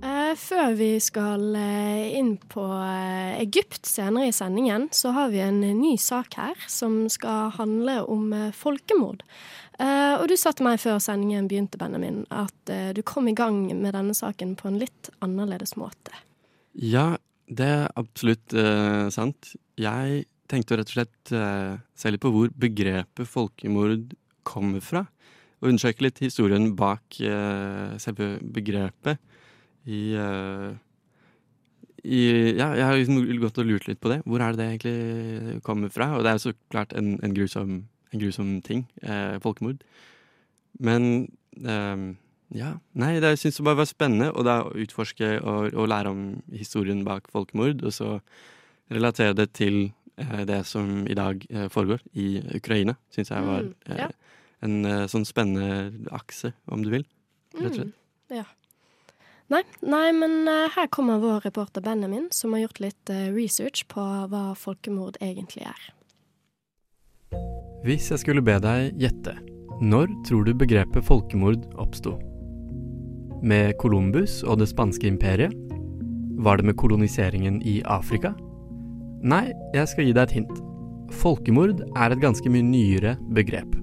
Eh, 0.00 0.32
før 0.40 0.74
vi 0.78 0.94
skal 1.02 1.56
eh, 1.58 2.16
inn 2.16 2.34
på 2.50 2.64
eh, 2.64 3.36
Egypt 3.42 3.88
senere 3.88 4.30
i 4.30 4.34
sendingen, 4.34 4.88
så 4.96 5.12
har 5.16 5.32
vi 5.32 5.42
en 5.44 5.60
ny 5.60 5.96
sak 6.00 6.38
her 6.40 6.60
som 6.72 7.02
skal 7.12 7.52
handle 7.58 8.00
om 8.08 8.32
folkemord. 8.56 9.24
Og 9.80 10.26
du 10.28 10.34
sa 10.36 10.50
til 10.52 10.66
meg 10.66 10.76
før 10.82 10.98
sendingen 11.00 11.46
begynte, 11.48 11.78
Benjamin, 11.80 12.26
at 12.28 12.72
du 12.92 12.98
kom 13.00 13.30
i 13.30 13.32
gang 13.32 13.62
med 13.78 13.94
denne 13.96 14.12
saken 14.12 14.52
på 14.60 14.68
en 14.68 14.76
litt 14.76 15.08
annerledes 15.24 15.72
måte. 15.80 16.12
Ja, 16.76 17.14
det 17.50 17.66
er 17.66 17.88
absolutt 17.98 18.54
eh, 18.54 19.06
sant. 19.14 19.54
Jeg 19.80 20.26
tenkte 20.50 20.78
rett 20.78 20.90
og 20.90 20.96
slett 20.98 21.32
eh, 21.34 21.80
se 21.96 22.12
litt 22.12 22.22
på 22.22 22.32
hvor 22.34 22.52
begrepet 22.52 23.28
folkemord 23.28 24.12
kommer 24.46 24.84
fra. 24.84 25.06
Og 25.60 25.72
undersøke 25.72 26.06
litt 26.06 26.22
historien 26.22 26.70
bak 26.78 27.18
eh, 27.24 27.96
selve 28.02 28.36
begrepet 28.40 29.20
i, 29.86 30.00
eh, 30.14 30.70
i 32.04 32.22
Ja, 32.56 32.72
jeg 32.74 32.84
har 32.84 32.96
liksom 32.96 33.20
gått 33.40 33.58
og 33.58 33.68
lurt 33.68 33.88
litt 33.88 34.00
på 34.00 34.12
det. 34.12 34.22
Hvor 34.24 34.40
er 34.40 34.52
det 34.52 34.60
det 34.60 34.68
egentlig 34.70 35.62
kommer 35.62 35.92
fra? 35.92 36.16
Og 36.16 36.24
det 36.24 36.32
er 36.32 36.38
jo 36.38 36.50
så 36.50 36.56
klart 36.70 36.92
en, 36.96 37.18
en, 37.22 37.34
grusom, 37.36 37.84
en 38.12 38.20
grusom 38.20 38.60
ting. 38.62 38.86
Eh, 39.02 39.38
folkemord. 39.40 39.84
Men 40.80 41.30
eh, 41.60 42.16
ja. 42.56 42.74
Nei, 42.98 43.14
det 43.22 43.36
syns 43.38 43.60
jeg 43.60 43.66
bare 43.66 43.78
var 43.78 43.88
spennende 43.88 44.30
å 44.34 44.42
da 44.46 44.60
utforske 44.66 45.36
og, 45.38 45.70
og, 45.70 45.86
lære 45.90 46.10
om 46.10 46.22
historien 46.50 47.04
bak 47.06 47.30
folkemord, 47.30 47.84
og 47.86 47.94
så 47.94 48.16
relatere 48.90 49.36
det 49.38 49.52
til 49.54 49.92
eh, 50.18 50.42
det 50.48 50.64
som 50.66 51.04
i 51.06 51.14
dag 51.14 51.44
eh, 51.50 51.68
foregår 51.70 52.02
i 52.18 52.40
Ukraina. 52.58 52.96
Syns 53.14 53.30
jeg 53.30 53.46
var 53.46 53.68
Mm, 53.70 53.74
ja. 53.98 54.08
eh, 54.10 54.16
en 54.66 55.08
sånn 55.08 55.24
spennende 55.24 56.10
akse, 56.12 56.52
om 56.68 56.82
du 56.84 56.90
vil. 56.92 57.06
Rett 57.56 57.70
og 57.70 57.78
slett. 57.78 57.94
Mm, 58.28 58.40
ja. 58.42 58.48
Nei, 59.50 59.64
nei, 59.82 60.12
men 60.14 60.46
eh, 60.46 60.68
her 60.76 60.86
kommer 60.94 61.18
vår 61.18 61.40
reporter 61.48 61.82
Benjamin, 61.82 62.28
som 62.30 62.52
har 62.54 62.68
gjort 62.68 62.80
litt 62.84 63.10
eh, 63.10 63.32
research 63.34 63.82
på 63.90 64.04
hva 64.30 64.52
folkemord 64.54 65.18
egentlig 65.18 65.64
er. 65.66 65.88
Hvis 67.82 68.12
jeg 68.12 68.22
skulle 68.22 68.44
be 68.46 68.60
deg 68.62 68.94
gjette, 69.00 69.34
når 69.82 70.06
tror 70.28 70.46
du 70.46 70.52
begrepet 70.54 71.02
folkemord 71.02 71.66
oppsto? 71.82 72.14
Med 73.42 73.74
Columbus 73.82 74.44
og 74.44 74.60
det 74.62 74.70
spanske 74.70 75.10
imperiet? 75.10 75.56
Var 76.40 76.60
det 76.60 76.70
med 76.70 76.78
koloniseringen 76.78 77.58
i 77.66 77.80
Afrika? 77.90 78.36
Nei, 79.26 79.48
jeg 79.74 79.90
skal 79.90 80.06
gi 80.06 80.14
deg 80.14 80.28
et 80.28 80.36
hint. 80.38 80.62
Folkemord 81.18 81.82
er 81.90 82.14
et 82.14 82.22
ganske 82.22 82.54
mye 82.54 82.70
nyere 82.70 83.18
begrep. 83.34 83.74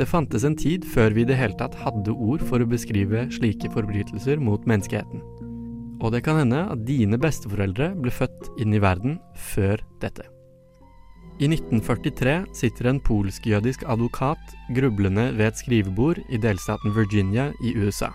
Det 0.00 0.06
fantes 0.08 0.46
en 0.48 0.56
tid 0.56 0.86
før 0.88 1.12
vi 1.12 1.26
i 1.26 1.28
det 1.28 1.36
hele 1.36 1.52
tatt 1.60 1.74
hadde 1.76 2.14
ord 2.14 2.40
for 2.48 2.62
å 2.62 2.68
beskrive 2.68 3.26
slike 3.36 3.68
forbrytelser 3.74 4.40
mot 4.40 4.64
menneskeheten. 4.64 5.20
Og 6.00 6.14
det 6.14 6.22
kan 6.24 6.38
hende 6.40 6.62
at 6.72 6.86
dine 6.88 7.18
besteforeldre 7.20 7.90
ble 8.00 8.12
født 8.14 8.48
inn 8.64 8.72
i 8.72 8.80
verden 8.80 9.18
før 9.36 9.82
dette. 10.00 10.24
I 11.40 11.50
1943 11.52 12.34
sitter 12.56 12.88
en 12.88 13.02
polsk-jødisk 13.04 13.84
advokat 13.92 14.56
grublende 14.76 15.30
ved 15.36 15.50
et 15.50 15.60
skrivebord 15.60 16.22
i 16.32 16.40
delstaten 16.40 16.96
Virginia 16.96 17.50
i 17.60 17.76
USA. 17.76 18.08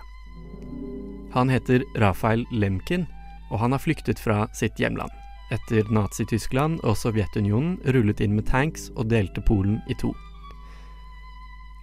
Han 1.38 1.50
heter 1.54 1.86
Rafael 2.02 2.42
Lemkin, 2.50 3.06
og 3.52 3.62
han 3.62 3.74
har 3.74 3.82
flyktet 3.82 4.18
fra 4.18 4.48
sitt 4.58 4.78
hjemland. 4.82 5.10
Etter 5.54 5.86
Nazi-Tyskland 5.94 6.82
og 6.82 6.98
Sovjetunionen 6.98 7.78
rullet 7.94 8.22
inn 8.26 8.34
med 8.34 8.50
tanks 8.50 8.90
og 8.96 9.12
delte 9.14 9.42
Polen 9.46 9.78
i 9.86 9.94
to. 10.02 10.10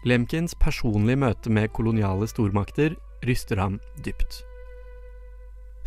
Lemkins 0.03 0.51
personlige 0.59 1.15
møte 1.15 1.51
med 1.53 1.71
koloniale 1.71 2.27
stormakter 2.27 2.97
ryster 3.23 3.61
ham 3.61 3.77
dypt. 4.03 4.41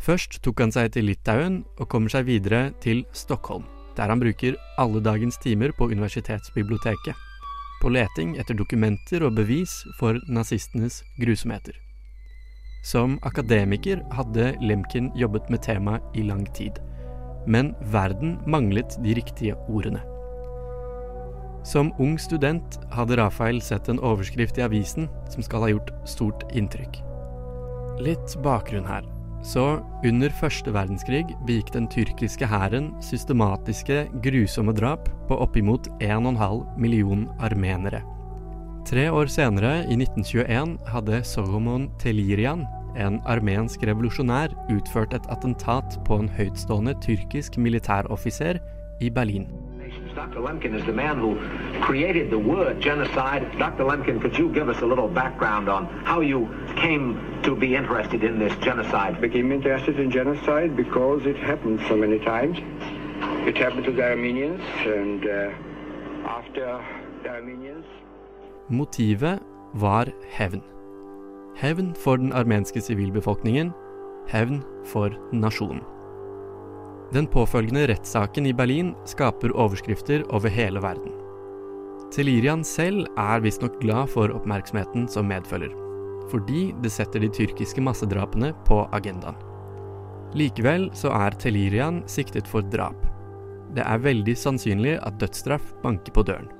Først 0.00 0.38
tok 0.44 0.62
han 0.62 0.72
seg 0.72 0.94
til 0.94 1.08
Litauen 1.10 1.58
og 1.76 1.90
kommer 1.92 2.12
seg 2.12 2.24
videre 2.28 2.70
til 2.80 3.04
Stockholm, 3.12 3.66
der 3.96 4.08
han 4.08 4.22
bruker 4.22 4.56
alle 4.80 5.02
dagens 5.04 5.36
timer 5.42 5.74
på 5.76 5.90
universitetsbiblioteket, 5.92 7.12
på 7.82 7.92
leting 7.92 8.38
etter 8.40 8.56
dokumenter 8.56 9.26
og 9.26 9.36
bevis 9.36 9.82
for 10.00 10.16
nazistenes 10.32 11.02
grusomheter. 11.20 11.76
Som 12.86 13.18
akademiker 13.26 14.00
hadde 14.16 14.54
Lemkin 14.64 15.12
jobbet 15.18 15.50
med 15.52 15.64
temaet 15.66 16.16
i 16.16 16.24
lang 16.24 16.46
tid, 16.56 16.80
men 17.46 17.74
verden 17.92 18.38
manglet 18.48 18.96
de 19.04 19.16
riktige 19.18 19.60
ordene. 19.68 20.15
Som 21.66 21.90
ung 21.98 22.14
student 22.18 22.78
hadde 22.94 23.16
Rafael 23.18 23.58
sett 23.62 23.88
en 23.90 23.98
overskrift 23.98 24.58
i 24.60 24.62
avisen 24.62 25.08
som 25.32 25.42
skal 25.42 25.64
ha 25.64 25.70
gjort 25.72 25.90
stort 26.06 26.44
inntrykk. 26.54 27.00
Litt 28.06 28.36
bakgrunn 28.44 28.86
her. 28.86 29.02
Så 29.42 29.80
under 30.06 30.30
første 30.38 30.70
verdenskrig 30.74 31.24
begikk 31.46 31.72
den 31.74 31.88
tyrkiske 31.90 32.46
hæren 32.46 32.92
systematiske, 33.02 34.06
grusomme 34.22 34.74
drap 34.78 35.10
på 35.26 35.38
oppimot 35.42 35.90
1,5 35.98 36.78
million 36.78 37.26
armenere. 37.42 38.04
Tre 38.86 39.08
år 39.10 39.26
senere, 39.26 39.80
i 39.90 39.98
1921, 39.98 40.76
hadde 40.86 41.22
Solomon 41.26 41.88
Telirian, 41.98 42.62
en 42.94 43.18
armensk 43.26 43.82
revolusjonær, 43.82 44.54
utført 44.70 45.18
et 45.18 45.26
attentat 45.34 45.98
på 46.06 46.22
en 46.22 46.30
høytstående 46.30 46.94
tyrkisk 47.02 47.58
militæroffiser 47.58 48.62
i 49.02 49.10
Berlin. 49.10 49.50
Dr. 50.16 50.40
Lemkin 50.40 50.74
is 50.74 50.82
the 50.86 50.94
man 50.94 51.18
who 51.18 51.36
created 51.82 52.30
the 52.30 52.38
word 52.38 52.80
genocide. 52.80 53.42
Dr. 53.58 53.84
Lemkin, 53.84 54.18
could 54.18 54.38
you 54.38 54.48
give 54.48 54.70
us 54.70 54.80
a 54.80 54.86
little 54.86 55.08
background 55.08 55.68
on 55.68 55.84
how 56.04 56.20
you 56.20 56.48
came 56.76 57.20
to 57.42 57.54
be 57.54 57.76
interested 57.76 58.24
in 58.24 58.38
this 58.38 58.56
genocide? 58.64 59.20
became 59.20 59.52
interested 59.52 60.00
in 60.00 60.10
genocide 60.10 60.74
because 60.74 61.26
it 61.26 61.36
happened 61.36 61.80
so 61.86 61.94
many 61.94 62.18
times. 62.18 62.56
It 63.46 63.58
happened 63.58 63.84
to 63.84 63.92
the 63.92 64.04
Armenians, 64.04 64.62
and 64.86 65.26
uh, 65.26 66.28
after 66.38 66.82
the 67.22 67.28
Armenians, 67.28 67.84
Motivet 68.70 69.38
var 69.74 70.06
hevn. 70.30 70.62
Hevn 71.56 71.94
for 71.94 72.16
the 72.16 72.22
den 72.22 72.32
armenske 72.32 72.80
sivilbefolkningen, 72.80 73.72
hevn 74.28 74.62
for 74.84 75.10
nasjonen. 75.32 75.95
Den 77.14 77.28
påfølgende 77.30 77.86
rettssaken 77.86 78.48
i 78.50 78.54
Berlin 78.56 78.94
skaper 79.06 79.54
overskrifter 79.54 80.24
over 80.34 80.50
hele 80.50 80.82
verden. 80.82 81.12
Telirian 82.10 82.64
selv 82.66 83.06
er 83.18 83.42
visstnok 83.44 83.78
glad 83.82 84.10
for 84.10 84.32
oppmerksomheten 84.34 85.06
som 85.10 85.28
medfølger, 85.30 85.70
fordi 86.30 86.72
det 86.82 86.90
setter 86.90 87.22
de 87.22 87.30
tyrkiske 87.30 87.82
massedrapene 87.82 88.50
på 88.66 88.80
agendaen. 88.96 89.38
Likevel 90.34 90.88
så 90.98 91.12
er 91.14 91.38
Telirian 91.38 92.02
siktet 92.10 92.48
for 92.50 92.66
drap. 92.74 92.98
Det 93.76 93.86
er 93.86 94.02
veldig 94.02 94.34
sannsynlig 94.38 94.96
at 94.98 95.18
dødsstraff 95.22 95.72
banker 95.84 96.14
på 96.14 96.26
døren. 96.26 96.50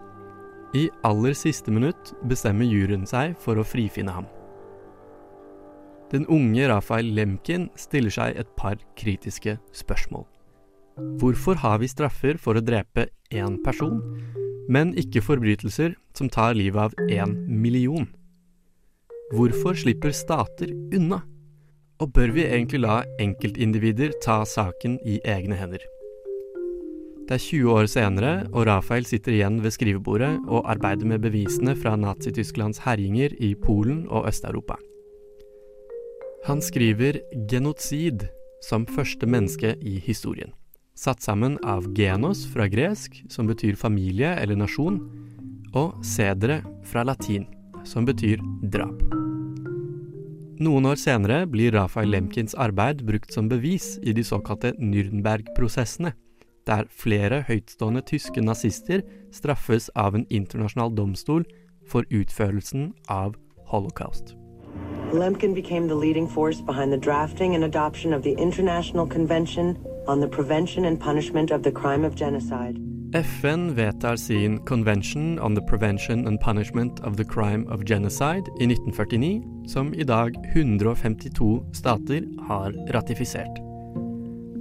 I 0.75 0.87
aller 1.07 1.35
siste 1.39 1.73
minutt 1.75 2.13
bestemmer 2.29 2.67
juryen 2.67 3.07
seg 3.07 3.35
for 3.43 3.59
å 3.59 3.67
frifinne 3.67 4.15
ham. 4.15 4.27
Den 6.13 6.27
unge 6.31 6.69
Rafael 6.71 7.09
Lemkin 7.17 7.69
stiller 7.75 8.15
seg 8.15 8.39
et 8.39 8.51
par 8.59 8.79
kritiske 8.99 9.57
spørsmål. 9.75 10.27
Hvorfor 10.97 11.59
har 11.61 11.83
vi 11.83 11.89
straffer 11.93 12.39
for 12.41 12.57
å 12.57 12.65
drepe 12.65 13.11
én 13.29 13.59
person, 13.61 13.99
men 14.73 14.95
ikke 14.97 15.21
forbrytelser 15.21 15.93
som 16.17 16.31
tar 16.33 16.57
livet 16.57 16.89
av 16.89 17.13
én 17.13 17.35
million? 17.53 18.07
Hvorfor 19.35 19.77
slipper 19.77 20.15
stater 20.17 20.73
unna? 20.97 21.21
Og 22.01 22.13
bør 22.17 22.33
vi 22.33 22.47
egentlig 22.49 22.81
la 22.81 23.03
enkeltindivider 23.21 24.17
ta 24.25 24.43
saken 24.49 24.97
i 25.05 25.21
egne 25.21 25.61
hender? 25.61 25.85
Det 27.27 27.37
er 27.37 27.45
20 27.45 27.71
år 27.75 27.89
senere, 27.93 28.33
og 28.55 28.69
Rafael 28.69 29.05
sitter 29.05 29.35
igjen 29.37 29.61
ved 29.65 29.75
skrivebordet 29.77 30.33
og 30.47 30.69
arbeider 30.71 31.09
med 31.11 31.25
bevisene 31.25 31.77
fra 31.77 31.97
Nazi-Tysklands 31.99 32.85
herjinger 32.87 33.35
i 33.37 33.53
Polen 33.59 34.07
og 34.09 34.29
Øst-Europa. 34.31 34.79
Han 36.47 36.63
skriver 36.63 37.21
'genocid' 37.35 38.29
som 38.63 38.87
første 38.87 39.27
menneske 39.27 39.75
i 39.83 39.99
historien. 39.99 40.55
Satt 40.97 41.21
sammen 41.21 41.59
av 41.61 41.85
genos 41.93 42.47
fra 42.49 42.65
gresk, 42.73 43.19
som 43.29 43.47
betyr 43.47 43.77
familie 43.77 44.31
eller 44.41 44.57
nasjon, 44.57 44.97
og 45.77 45.99
sedere 46.01 46.63
fra 46.89 47.03
latin, 47.05 47.45
som 47.85 48.07
betyr 48.09 48.41
drap. 48.73 49.03
Noen 50.57 50.89
år 50.89 50.97
senere 50.97 51.43
blir 51.53 51.75
Rafael 51.77 52.09
Lemkins 52.09 52.57
arbeid 52.57 53.03
brukt 53.05 53.35
som 53.35 53.51
bevis 53.51 53.99
i 54.01 54.15
de 54.17 54.25
såkalte 54.25 54.73
Nürnberg-prosessene, 54.81 56.15
der 56.67 56.89
flere 56.89 57.43
høytstående 57.45 58.01
tyske 58.09 58.41
nazister 58.41 59.05
straffes 59.37 59.91
av 59.95 60.17
en 60.17 60.25
internasjonal 60.33 60.95
domstol 60.97 61.45
for 61.85 62.09
utførelsen 62.09 62.95
av 63.13 63.37
holocaust. 63.69 64.33
Lemkin 65.13 65.53
became 65.55 65.89
the 65.89 65.95
leading 65.95 66.27
force 66.27 66.63
behind 66.63 66.91
the 66.91 66.99
drafting 66.99 67.55
and 67.55 67.65
adoption 67.65 68.15
of 68.15 68.23
the 68.23 68.33
International 68.41 69.07
Convention 69.07 69.77
on 70.07 70.21
the 70.21 70.29
Prevention 70.29 70.85
and 70.85 71.01
Punishment 71.01 71.51
of 71.51 71.63
the 71.63 71.73
Crime 71.73 72.05
of 72.05 72.15
Genocide. 72.15 72.79
FN 73.13 73.75
vedtar 73.75 74.17
sin 74.17 74.59
Convention 74.67 75.39
on 75.39 75.55
the 75.55 75.63
Prevention 75.63 76.27
and 76.27 76.41
Punishment 76.41 77.01
of 77.01 77.17
the 77.17 77.25
Crime 77.25 77.67
of 77.69 77.85
Genocide 77.85 78.51
i 78.61 78.67
1949, 78.67 79.43
som 79.69 79.95
i 79.95 80.03
dag 80.03 80.35
152 80.55 81.65
stater 81.73 82.25
har 82.49 82.73
ratifisert. 82.93 83.59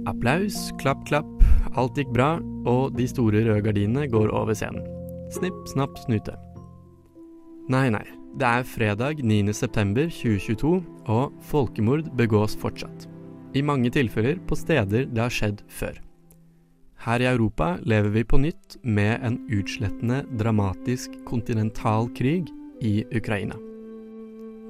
Applaus, 0.06 0.72
klapp, 0.78 1.06
klapp, 1.06 1.26
alt 1.74 1.98
gikk 1.98 2.12
bra, 2.14 2.36
og 2.66 2.94
de 2.96 3.08
store 3.10 3.42
røde 3.44 3.62
gardinene 3.66 4.06
går 4.08 4.30
over 4.30 4.54
scenen. 4.54 4.86
Snipp, 5.34 5.66
snapp, 5.74 5.98
snute. 6.06 6.36
Nei, 7.68 7.90
nei. 7.90 8.04
Det 8.38 8.46
er 8.46 8.62
fredag 8.68 9.24
9. 9.24 9.52
september 9.52 10.06
2022, 10.12 10.78
og 11.08 11.32
folkemord 11.50 12.12
begås 12.16 12.56
fortsatt. 12.60 13.08
I 13.56 13.62
mange 13.64 13.88
tilfeller 13.94 14.36
på 14.48 14.58
steder 14.58 15.06
det 15.08 15.22
har 15.22 15.32
skjedd 15.32 15.62
før. 15.72 15.96
Her 17.06 17.22
i 17.22 17.28
Europa 17.30 17.76
lever 17.86 18.12
vi 18.12 18.24
på 18.24 18.40
nytt 18.42 18.76
med 18.82 19.22
en 19.24 19.38
utslettende, 19.52 20.24
dramatisk 20.36 21.14
kontinental 21.28 22.10
krig 22.16 22.50
i 22.84 23.04
Ukraina. 23.14 23.56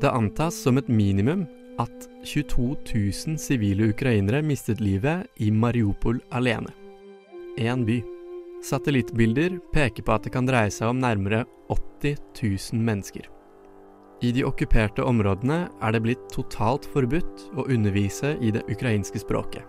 Det 0.03 0.12
antas 0.12 0.59
som 0.62 0.79
et 0.79 0.90
minimum 0.92 1.46
at 1.81 2.09
22 2.25 2.66
000 2.94 3.38
sivile 3.40 3.90
ukrainere 3.92 4.42
mistet 4.44 4.83
livet 4.85 5.27
i 5.40 5.51
Mariupol 5.51 6.20
alene. 6.31 6.72
Én 7.57 7.87
by. 7.88 8.03
Satellittbilder 8.64 9.59
peker 9.72 10.05
på 10.05 10.14
at 10.14 10.27
det 10.27 10.35
kan 10.37 10.49
dreie 10.49 10.72
seg 10.72 10.92
om 10.92 11.01
nærmere 11.01 11.44
80 11.72 12.20
000 12.42 12.85
mennesker. 12.85 13.31
I 14.25 14.31
de 14.33 14.47
okkuperte 14.49 15.05
områdene 15.05 15.67
er 15.85 15.93
det 15.93 16.01
blitt 16.07 16.23
totalt 16.33 16.87
forbudt 16.89 17.51
å 17.61 17.67
undervise 17.69 18.33
i 18.41 18.53
det 18.55 18.63
ukrainske 18.73 19.21
språket. 19.21 19.61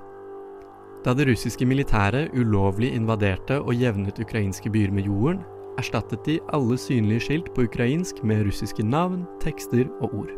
Da 1.03 1.11
det 1.15 1.25
russiske 1.27 1.67
militæret 1.67 2.31
ulovlig 2.31 2.93
invaderte 2.95 3.59
og 3.59 3.75
jevnet 3.75 4.19
ukrainske 4.23 4.71
byer 4.71 4.93
med 4.95 5.09
jorden, 5.09 5.41
erstattet 5.77 6.23
de 6.25 6.37
alle 6.55 6.77
synlige 6.79 7.25
skilt 7.27 7.51
på 7.55 7.67
ukrainsk 7.67 8.23
med 8.23 8.45
russiske 8.47 8.83
navn, 8.87 9.25
tekster 9.43 9.85
og 9.99 10.15
ord. 10.23 10.31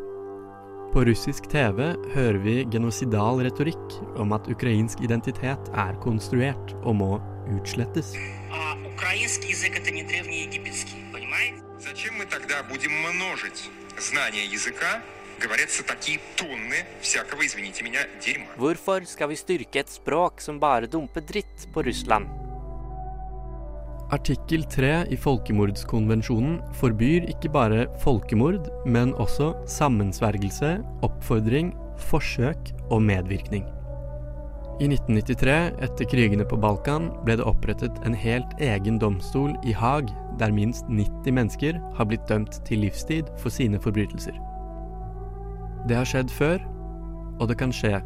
På 0.89 1.05
russisk 1.05 1.45
TV 1.53 1.91
hører 2.15 2.39
vi 2.41 2.55
genosidal 2.73 3.43
retorikk 3.45 3.99
om 4.17 4.33
at 4.33 4.49
ukrainsk 4.49 5.03
identitet 5.05 5.69
er 5.77 5.99
konstruert 6.01 6.73
og 6.81 6.97
må 6.97 7.11
utslettes. 7.59 8.15
Ukrainsk 8.89 9.45
er 9.45 9.69
ikke 9.69 9.85
gammelt 9.85 10.17
egyptisk, 10.17 10.97
forstår 11.13 11.29
du? 11.29 11.69
Hvorfor 11.79 11.93
skal 11.93 12.17
vi 12.17 13.69
da 13.69 13.78
знания 13.98 14.44
языка? 14.44 15.02
Говорятся 15.40 15.82
такие 15.84 16.20
тонны 16.36 16.86
всякого, 17.00 17.44
извините 17.44 17.82
меня, 17.84 18.00
дерьма. 18.24 18.46
Hvorfor 18.56 19.04
skal 19.04 19.28
vi 19.28 19.36
styrke 19.36 19.80
et 19.80 19.90
språk 19.90 20.40
som 20.40 20.60
bare 20.60 20.86
dumper 20.86 21.20
dritt 21.20 21.68
på 21.72 21.82
Russland? 21.82 22.26
Artikkel 24.12 24.62
3 24.64 25.06
i 25.10 25.16
folkemordskonvensjonen 25.16 26.60
forbyr 26.78 27.26
ikke 27.32 27.50
bare 27.50 27.86
folkemord, 28.04 28.68
men 28.86 29.14
også 29.14 29.54
sammensvergelse, 29.66 30.76
oppfordring, 31.02 31.72
forsøk 32.10 32.70
og 32.90 33.02
medvirkning. 33.02 33.64
I 34.79 34.87
1993, 34.87 35.71
etter 35.83 36.05
krigene 36.07 36.45
på 36.47 36.55
Balkan, 36.55 37.09
ble 37.27 37.35
det 37.35 37.43
opprettet 37.43 37.97
en 38.07 38.13
helt 38.15 38.53
egen 38.63 38.95
domstol 39.01 39.51
i 39.67 39.73
Haag, 39.75 40.07
der 40.39 40.53
minst 40.55 40.87
90 40.87 41.35
mennesker 41.35 41.81
har 41.97 42.07
blitt 42.07 42.23
dømt 42.31 42.61
til 42.63 42.85
livstid 42.85 43.27
for 43.41 43.51
sine 43.51 43.81
forbrytelser. 43.83 44.37
Det 45.89 45.99
har 45.99 46.07
skjedd 46.07 46.31
før, 46.31 46.63
og 47.41 47.51
det 47.51 47.59
kan 47.59 47.75
skje 47.75 47.99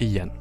igjen. 0.00 0.32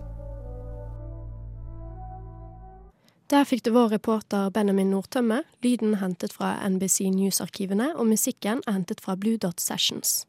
Der 3.28 3.44
fikk 3.44 3.66
du 3.68 3.74
vår 3.76 3.98
reporter 3.98 4.52
Benjamin 4.56 4.94
Nordtømme, 4.96 5.42
lyden 5.66 5.98
hentet 6.00 6.32
fra 6.32 6.56
NBC 6.64 7.12
News-arkivene, 7.12 7.92
og 7.98 8.08
musikken 8.08 8.64
er 8.64 8.80
hentet 8.80 9.04
fra 9.04 9.20
Blue 9.20 9.36
Dot 9.36 9.60
Sessions. 9.60 10.22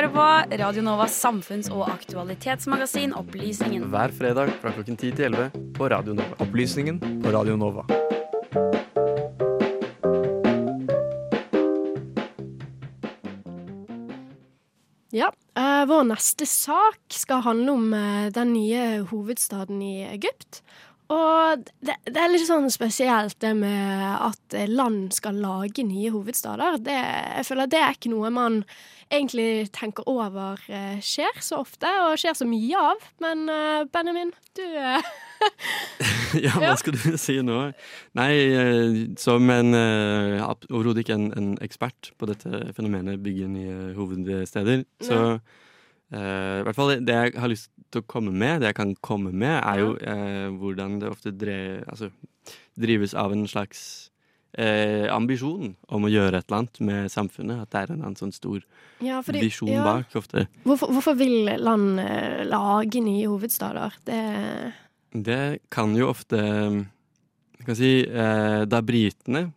Hører 0.00 0.12
på 0.14 0.56
Radio 0.56 0.82
Novas 0.82 1.12
samfunns- 1.24 1.68
og 1.68 1.82
aktualitetsmagasin 1.90 3.12
Opplysningen. 3.12 3.82
Hver 3.92 4.12
fredag 4.16 4.54
fra 4.62 4.72
klokken 4.72 4.96
10 4.96 5.10
til 5.12 5.26
11 5.28 5.50
på 5.76 5.88
Radio 5.92 6.14
Nova. 6.16 6.38
Opplysningen 6.40 7.00
på 7.20 7.32
Radio 7.34 7.56
Nova. 7.60 7.84
Ja, 15.12 15.28
eh, 15.58 15.84
vår 15.84 16.08
neste 16.08 16.46
sak 16.48 17.00
skal 17.12 17.44
handle 17.44 17.72
om 17.72 17.92
eh, 17.92 18.30
den 18.32 18.54
nye 18.54 19.02
hovedstaden 19.10 19.82
i 19.82 20.06
Egypt. 20.14 20.62
Og 21.10 21.64
det, 21.82 21.96
det 22.06 22.20
er 22.22 22.30
litt 22.30 22.46
sånn 22.46 22.68
spesielt 22.70 23.34
det 23.42 23.50
med 23.58 24.02
at 24.14 24.54
land 24.70 25.08
skal 25.16 25.40
lage 25.42 25.82
nye 25.82 26.12
hovedstader. 26.14 26.78
Det, 26.86 26.94
jeg 26.94 27.46
føler 27.48 27.70
det 27.72 27.80
er 27.82 27.96
ikke 27.96 28.12
noe 28.12 28.30
man 28.34 28.60
egentlig 29.10 29.66
tenker 29.74 30.06
over 30.06 30.60
eh, 30.70 31.00
skjer 31.02 31.40
så 31.42 31.58
ofte, 31.64 31.90
og 32.04 32.14
skjer 32.20 32.36
så 32.38 32.46
mye 32.46 32.78
av. 32.92 33.02
Men 33.24 33.42
eh, 33.50 33.80
Benjamin, 33.90 34.30
du 34.54 34.62
eh, 34.62 35.10
ja, 36.46 36.54
hva 36.62 36.76
skal 36.78 36.94
du 36.94 37.18
si 37.18 37.40
nå? 37.42 37.58
Nei, 38.20 38.30
som 39.18 39.50
en 39.50 39.74
overhodet 39.74 41.02
ikke 41.02 41.16
en, 41.18 41.30
en 41.34 41.50
ekspert 41.64 42.12
på 42.20 42.28
dette 42.30 42.68
fenomenet 42.76 43.18
bygge 43.24 43.50
nye 43.50 43.78
hovedsteder, 43.98 44.84
så 45.02 45.18
uh, 45.40 46.56
i 46.60 46.64
hvert 46.68 46.76
fall 46.78 46.92
det- 47.00 47.16
jeg 47.16 47.34
har 47.40 47.50
lyst 47.50 47.70
å 47.98 48.02
komme 48.06 48.30
med, 48.32 48.60
det 48.60 48.68
jeg 48.70 48.74
kan 48.78 48.94
komme 49.02 49.32
med, 49.32 49.56
er 49.64 49.78
jo 49.82 49.96
eh, 49.98 50.48
hvordan 50.60 51.00
det 51.00 51.10
ofte 51.10 51.32
dre, 51.36 51.82
altså, 51.90 52.10
drives 52.78 53.14
av 53.14 53.32
en 53.32 53.46
slags 53.50 54.10
eh, 54.58 55.06
ambisjon 55.12 55.74
om 55.88 56.04
å 56.06 56.10
gjøre 56.10 56.38
et 56.38 56.46
eller 56.48 56.58
annet 56.62 56.80
med 56.80 57.10
samfunnet. 57.10 57.62
At 57.62 57.70
det 57.70 57.80
er 57.82 57.92
en 57.94 58.02
annen 58.04 58.16
sånn 58.18 58.32
stor 58.34 58.62
Ja, 59.00 59.20
fordi- 59.22 59.40
visjon 59.40 59.68
ja. 59.68 59.84
bak 59.84 60.14
ofte. 60.14 60.46
hvorfor, 60.64 60.88
hvorfor 60.92 61.16
vil 61.16 61.50
land 61.58 61.98
eh, 62.00 62.44
lage 62.44 63.00
nye 63.02 63.26
hovedstader? 63.26 63.92
Det 64.04 64.72
Det 65.12 65.60
kan 65.70 65.94
jo 65.96 66.06
ofte 66.08 66.38
kan 67.66 67.74
si, 67.76 68.06
eh, 68.06 68.64
Da 68.64 68.80
britene 68.80 69.52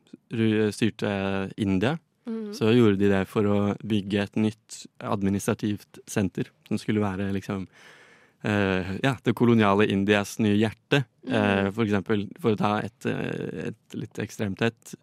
styrte 0.74 1.52
India, 1.58 2.00
Mhm. 2.26 2.54
så 2.56 2.72
gjorde 2.74 2.98
de 2.98 3.10
det 3.10 3.28
for 3.28 3.44
å 3.44 3.78
bygge 3.86 4.22
et 4.24 4.36
nytt 4.36 4.88
administrativt 5.02 6.00
senter, 6.08 6.46
som 6.68 6.78
skulle 6.78 7.02
være 7.02 7.34
liksom 7.34 7.68
eh, 7.68 7.68
ja, 8.44 9.14
det 9.24 9.36
koloniale 9.40 9.88
Indias 9.88 10.36
nye 10.44 10.58
hjerte. 10.60 11.06
Eh, 11.24 11.70
for 11.72 11.86
eksempel, 11.86 12.26
for 12.44 12.54
å 12.54 12.60
ta 12.60 12.74
et, 12.84 13.06
eh, 13.08 13.70
et 13.70 13.96
litt 13.96 14.20
ekstremt 14.20 14.62
et. 14.62 14.96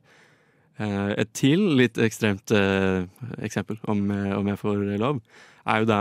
Eh, 0.80 1.14
et 1.20 1.32
til 1.36 1.62
litt 1.78 1.98
ekstremt 2.00 2.52
eh, 2.52 3.06
eksempel, 3.40 3.80
om, 3.88 4.04
eh, 4.10 4.36
om 4.36 4.46
jeg 4.48 4.60
får 4.60 4.84
lov, 5.00 5.20
er 5.66 5.82
jo 5.82 5.88
da 5.88 6.00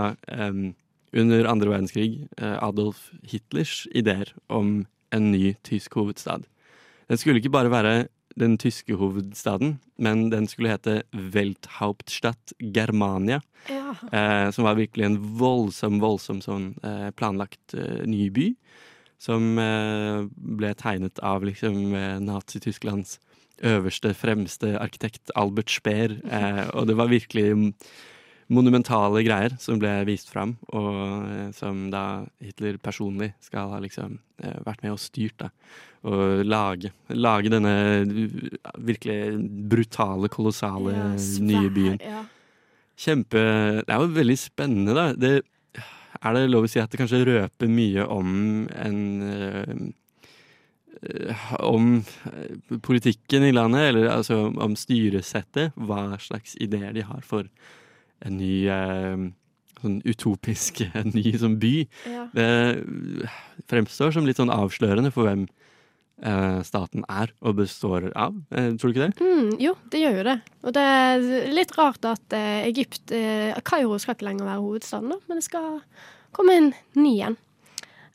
under 1.13 1.49
andre 1.49 1.71
verdenskrig 1.73 2.28
eh, 2.38 2.56
Adolf 2.62 3.10
Hitlers 3.23 3.88
ideer 3.95 4.32
om 4.47 4.86
en 5.12 5.32
ny 5.32 5.56
tysk 5.65 5.97
hovedstad. 5.97 6.45
Den 7.10 7.17
skulle 7.17 7.41
ikke 7.41 7.54
bare 7.54 7.71
være 7.73 8.08
den 8.39 8.58
tyske 8.62 8.95
hovedstaden, 8.99 9.78
men 9.99 10.30
den 10.32 10.47
skulle 10.49 10.71
hete 10.73 11.02
Welthauptstadt 11.13 12.54
Germania. 12.60 13.41
Ja. 13.69 13.93
Eh, 14.12 14.52
som 14.56 14.65
var 14.65 14.80
virkelig 14.80 15.06
en 15.06 15.17
voldsom, 15.39 15.99
voldsom 16.04 16.41
sånn 16.43 16.71
eh, 16.84 17.10
planlagt 17.19 17.75
eh, 17.78 18.06
ny 18.08 18.30
by. 18.34 18.54
Som 19.19 19.58
eh, 19.60 20.23
ble 20.32 20.73
tegnet 20.80 21.19
av 21.19 21.43
liksom 21.43 21.91
eh, 21.93 22.19
Nazi-Tysklands 22.23 23.17
øverste, 23.67 24.13
fremste 24.15 24.78
arkitekt 24.80 25.34
Albert 25.36 25.73
Speer. 25.73 26.15
Eh, 26.23 26.63
og 26.71 26.88
det 26.88 26.95
var 26.95 27.12
virkelig 27.12 27.49
m- 27.52 27.73
monumentale 28.49 29.21
greier 29.25 29.53
som 29.62 29.77
ble 29.81 29.91
vist 30.09 30.31
fram, 30.31 30.55
og 30.73 30.89
eh, 31.29 31.51
som 31.55 31.88
da 31.93 32.25
Hitler 32.43 32.79
personlig 32.81 33.31
skal 33.45 33.75
ha 33.75 33.83
liksom 33.83 34.17
eh, 34.43 34.57
vært 34.65 34.83
med 34.85 34.95
og 34.95 35.01
styrt, 35.01 35.38
da. 35.45 35.51
Og 36.09 36.45
lage, 36.47 36.93
lage 37.12 37.51
denne 37.51 37.73
virkelig 38.79 39.35
brutale, 39.67 40.29
kolossale 40.31 40.93
Ja, 40.95 41.07
svær, 41.19 41.47
nye 41.49 41.71
byen. 41.75 42.03
ja. 42.03 42.25
Kjempe 42.99 43.39
Det 43.88 43.93
er 43.93 44.01
jo 44.01 44.12
veldig 44.15 44.38
spennende, 44.39 44.95
da. 44.95 45.05
Det, 45.15 45.41
er 46.19 46.35
det 46.35 46.49
lov 46.51 46.67
å 46.67 46.69
si 46.71 46.81
at 46.81 46.91
det 46.91 46.99
kanskje 46.99 47.23
røper 47.27 47.71
mye 47.71 48.05
om 48.12 48.31
en 48.75 48.99
eh, 49.23 49.73
eh, 51.03 51.43
Om 51.63 51.91
eh, 52.31 52.79
politikken 52.83 53.45
i 53.47 53.53
landet, 53.55 53.91
eller 53.91 54.09
altså 54.12 54.49
om 54.51 54.75
styresettet. 54.75 55.75
Hva 55.75 56.17
slags 56.19 56.57
ideer 56.59 56.91
de 56.95 57.05
har 57.07 57.23
for 57.23 57.47
en 58.25 58.38
ny 58.39 58.53
eh, 58.71 59.29
sånn 59.79 60.01
utopisk 60.08 60.84
en 60.99 61.13
ny 61.15 61.32
sånn 61.39 61.58
by. 61.62 61.73
Ja. 62.10 62.27
Det 62.36 62.49
fremstår 63.71 64.15
som 64.15 64.27
litt 64.27 64.39
sånn 64.41 64.53
avslørende 64.53 65.12
for 65.15 65.29
hvem 65.29 65.47
eh, 66.23 66.60
staten 66.67 67.05
er 67.12 67.34
og 67.39 67.60
består 67.62 68.10
av. 68.13 68.38
Eh, 68.51 68.71
tror 68.75 68.91
du 68.91 68.95
ikke 68.95 69.08
det? 69.08 69.25
Mm, 69.25 69.51
jo, 69.62 69.75
det 69.91 70.03
gjør 70.03 70.21
jo 70.21 70.29
det. 70.29 70.38
Og 70.63 70.75
det 70.77 70.86
er 70.93 71.27
litt 71.55 71.75
rart 71.79 72.08
at 72.08 72.38
eh, 72.38 72.63
Egypt 72.69 73.13
eh, 73.15 73.53
Kairo 73.67 73.99
skal 74.01 74.17
ikke 74.17 74.29
lenger 74.29 74.49
være 74.49 74.65
hovedstaden, 74.65 75.13
da, 75.13 75.21
men 75.27 75.39
det 75.39 75.47
skal 75.47 75.79
komme 76.36 76.58
en 76.58 76.73
ny 76.99 77.15
en. 77.29 77.39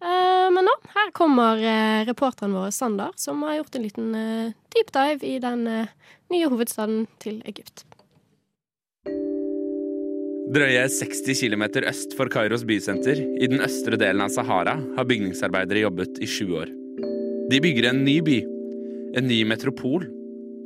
Eh, 0.04 0.48
men 0.52 0.66
nå, 0.68 0.76
her 0.96 1.14
kommer 1.16 1.60
eh, 1.62 2.04
reporteren 2.08 2.56
vår 2.56 2.74
Sander, 2.76 3.14
som 3.16 3.42
har 3.46 3.60
gjort 3.60 3.78
en 3.78 3.86
liten 3.86 4.14
eh, 4.18 4.54
deep 4.74 4.92
dive 4.94 5.24
i 5.24 5.38
den 5.42 5.66
eh, 5.70 5.92
nye 6.32 6.52
hovedstaden 6.52 7.06
til 7.24 7.40
Egypt. 7.48 7.86
Drøye 10.44 10.82
60 10.92 11.38
km 11.40 11.62
øst 11.88 12.12
for 12.18 12.28
Kairos 12.28 12.66
bysenter, 12.68 13.16
i 13.16 13.46
den 13.48 13.62
østre 13.64 13.96
delen 13.96 14.20
av 14.20 14.28
Sahara, 14.28 14.74
har 14.76 15.06
bygningsarbeidere 15.08 15.86
jobbet 15.86 16.20
i 16.20 16.28
sju 16.28 16.52
år. 16.60 16.68
De 17.48 17.60
bygger 17.64 17.88
en 17.88 18.02
ny 18.04 18.18
by. 18.20 18.42
En 19.16 19.24
ny 19.24 19.40
metropol. 19.48 20.04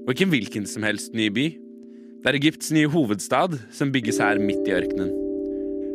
Og 0.03 0.11
ikke 0.11 0.29
hvilken 0.33 0.67
som 0.67 0.83
helst 0.83 1.15
ny 1.15 1.29
by. 1.31 1.47
Det 1.55 2.27
er 2.27 2.41
Egypts 2.41 2.75
nye 2.75 2.91
hovedstad, 2.91 3.55
som 3.71 3.95
bygges 3.95 4.19
her 4.19 4.43
midt 4.43 4.67
i 4.67 4.75
ørkenen. 4.81 5.15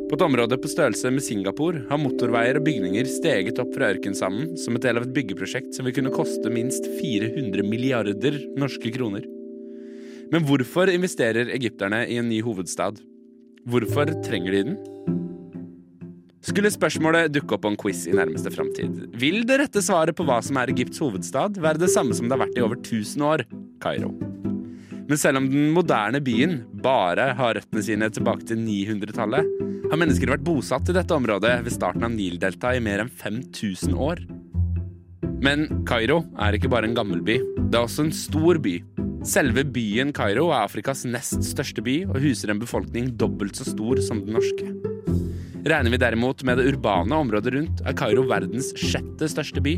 På 0.08 0.16
et 0.16 0.28
område 0.30 0.64
på 0.64 0.72
størrelse 0.72 1.12
med 1.12 1.28
Singapore 1.28 1.84
har 1.90 2.00
motorveier 2.00 2.62
og 2.62 2.64
bygninger 2.64 3.10
steget 3.10 3.60
opp 3.60 3.76
fra 3.76 3.92
ørkensanden 3.92 4.54
som 4.64 4.80
et 4.80 4.88
del 4.88 5.00
av 5.00 5.10
et 5.10 5.16
byggeprosjekt 5.16 5.76
som 5.76 5.84
vil 5.84 6.00
kunne 6.00 6.16
koste 6.16 6.52
minst 6.54 6.88
400 7.02 7.68
milliarder 7.68 8.46
norske 8.56 8.96
kroner. 8.96 9.28
Men 10.32 10.48
hvorfor 10.48 10.88
investerer 10.94 11.52
egypterne 11.52 12.06
i 12.08 12.22
en 12.22 12.32
ny 12.32 12.40
hovedstad? 12.46 13.02
Hvorfor 13.64 14.10
trenger 14.26 14.52
de 14.52 14.62
den? 14.68 14.80
Skulle 16.44 16.68
spørsmålet 16.74 17.32
dukke 17.32 17.56
opp 17.56 17.62
på 17.64 17.70
en 17.72 17.78
quiz 17.80 18.02
i 18.10 18.16
nærmeste 18.16 18.52
framtid, 18.52 19.06
vil 19.16 19.46
det 19.48 19.62
rette 19.62 19.80
svaret 19.86 20.18
på 20.18 20.26
hva 20.28 20.42
som 20.44 20.60
er 20.60 20.74
Egypts 20.74 21.00
hovedstad, 21.00 21.56
være 21.64 21.80
det 21.80 21.92
samme 21.94 22.12
som 22.18 22.28
det 22.28 22.36
har 22.36 22.44
vært 22.44 22.60
i 22.60 22.66
over 22.66 22.76
1000 22.82 23.24
år 23.24 23.46
Kairo. 23.84 24.12
Men 25.08 25.20
selv 25.20 25.40
om 25.40 25.48
den 25.48 25.72
moderne 25.76 26.20
byen 26.24 26.60
bare 26.84 27.30
har 27.40 27.56
røttene 27.56 27.86
sine 27.88 28.12
tilbake 28.12 28.44
til 28.52 28.60
900-tallet, 28.60 29.48
har 29.88 30.00
mennesker 30.02 30.36
vært 30.36 30.44
bosatt 30.44 30.92
i 30.92 30.96
dette 30.98 31.16
området 31.16 31.56
ved 31.64 31.76
starten 31.76 32.04
av 32.04 32.12
Nildeltaet 32.12 32.82
i 32.82 32.84
mer 32.84 33.06
enn 33.06 33.12
5000 33.24 33.96
år. 33.96 34.26
Men 35.44 35.70
Kairo 35.88 36.26
er 36.36 36.60
ikke 36.60 36.72
bare 36.72 36.92
en 36.92 37.00
gammel 37.00 37.24
by, 37.24 37.40
det 37.40 37.80
er 37.80 37.86
også 37.86 38.10
en 38.10 38.16
stor 38.16 38.60
by. 38.64 38.82
Selve 39.24 39.62
byen 39.64 40.10
Kairo 40.12 40.50
er 40.52 40.66
Afrikas 40.66 41.06
nest 41.08 41.46
største 41.48 41.80
by 41.84 42.02
og 42.10 42.18
huser 42.20 42.52
en 42.52 42.60
befolkning 42.60 43.06
dobbelt 43.16 43.56
så 43.56 43.64
stor 43.70 44.02
som 44.04 44.20
den 44.26 44.36
norske. 44.36 44.68
Regner 45.64 45.94
vi 45.94 46.00
derimot 46.02 46.44
med 46.44 46.60
det 46.60 46.66
urbane 46.74 47.16
området 47.16 47.54
rundt, 47.56 47.84
er 47.88 47.96
Kairo 47.96 48.26
verdens 48.28 48.74
sjette 48.76 49.30
største 49.32 49.64
by, 49.64 49.78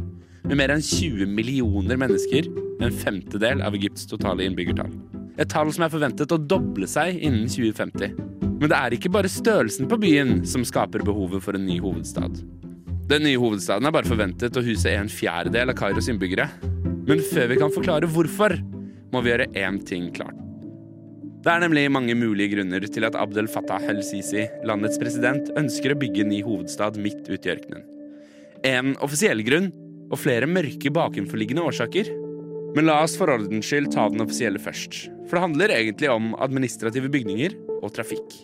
med 0.50 0.58
mer 0.58 0.74
enn 0.74 0.82
20 0.82 1.30
millioner 1.30 2.02
mennesker, 2.02 2.50
en 2.82 2.98
femtedel 3.06 3.62
av 3.62 3.78
Egypts 3.78 4.10
totale 4.10 4.50
innbyggertall. 4.50 4.90
Et 5.38 5.50
tall 5.52 5.70
som 5.76 5.86
er 5.86 5.94
forventet 5.94 6.34
å 6.34 6.42
doble 6.42 6.90
seg 6.90 7.22
innen 7.22 7.46
2050. 7.46 8.18
Men 8.58 8.72
det 8.72 8.82
er 8.82 8.98
ikke 8.98 9.14
bare 9.14 9.30
størrelsen 9.30 9.86
på 9.92 10.02
byen 10.02 10.40
som 10.50 10.66
skaper 10.66 11.06
behovet 11.06 11.46
for 11.46 11.54
en 11.54 11.70
ny 11.70 11.78
hovedstad. 11.86 12.42
Den 13.12 13.28
nye 13.28 13.38
hovedstaden 13.38 13.86
er 13.86 13.94
bare 13.94 14.10
forventet 14.10 14.58
å 14.58 14.66
huse 14.66 14.90
en 14.90 15.12
fjerdedel 15.12 15.70
av 15.70 15.78
Kairos 15.78 16.10
innbyggere. 16.10 16.50
Men 17.06 17.22
før 17.22 17.52
vi 17.52 17.60
kan 17.62 17.74
forklare 17.74 18.10
hvorfor, 18.10 18.58
må 19.16 19.24
vi 19.24 19.32
gjøre 19.32 19.48
én 19.56 19.80
ting 19.88 20.12
klart. 20.16 20.36
Det 21.46 21.54
er 21.54 21.62
nemlig 21.62 21.88
mange 21.94 22.16
mulige 22.18 22.56
grunner 22.56 22.84
til 22.90 23.06
at 23.06 23.16
Abdel 23.22 23.48
Fattah 23.52 23.84
el-Sisi, 23.92 24.48
landets 24.66 24.98
president, 24.98 25.52
ønsker 25.60 25.94
å 25.94 25.98
bygge 26.02 26.24
en 26.24 26.32
ny 26.34 26.40
hovedstad 26.46 26.98
midt 26.98 27.28
ute 27.30 27.46
i 27.46 27.54
ørkenen. 27.54 27.84
En 28.66 28.96
offisiell 29.06 29.44
grunn, 29.46 29.70
og 30.10 30.22
flere 30.22 30.50
mørke 30.50 30.92
bakenforliggende 30.94 31.66
årsaker. 31.66 32.10
Men 32.76 32.90
la 32.90 32.98
oss 33.06 33.16
for 33.18 33.32
ordens 33.32 33.70
skyld 33.70 33.92
ta 33.94 34.08
den 34.12 34.26
offisielle 34.26 34.62
først. 34.62 35.06
For 35.26 35.38
det 35.38 35.46
handler 35.46 35.74
egentlig 35.76 36.12
om 36.12 36.34
administrative 36.44 37.10
bygninger 37.14 37.56
og 37.82 37.94
trafikk. 37.96 38.36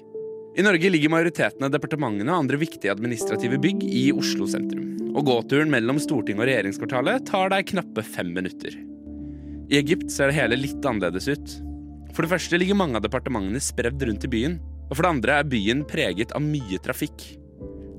I 0.57 0.65
Norge 0.65 0.91
ligger 0.91 1.13
majoriteten 1.13 1.63
av 1.63 1.71
departementene 1.71 2.31
og 2.31 2.43
andre 2.43 2.59
viktige 2.59 2.91
administrative 2.91 3.59
bygg 3.63 3.85
i 3.87 4.09
Oslo 4.13 4.47
sentrum. 4.51 4.89
Og 5.15 5.25
gåturen 5.27 5.71
mellom 5.71 5.99
Stortinget 6.01 6.43
og 6.43 6.49
regjeringskvartalet 6.49 7.27
tar 7.29 7.51
deg 7.53 7.69
knappe 7.71 8.03
fem 8.05 8.33
minutter. 8.35 8.75
I 9.71 9.77
Egypt 9.79 10.09
ser 10.11 10.27
det 10.27 10.35
hele 10.35 10.57
litt 10.59 10.83
annerledes 10.83 11.29
ut. 11.31 11.51
For 12.11 12.25
det 12.25 12.33
første 12.33 12.57
ligger 12.59 12.75
mange 12.75 12.99
av 12.99 13.05
departementene 13.05 13.61
spredd 13.63 14.03
rundt 14.03 14.25
i 14.27 14.31
byen. 14.31 14.57
Og 14.89 14.97
for 14.97 15.05
det 15.05 15.11
andre 15.13 15.37
er 15.39 15.47
byen 15.47 15.85
preget 15.87 16.33
av 16.35 16.43
mye 16.43 16.79
trafikk. 16.83 17.23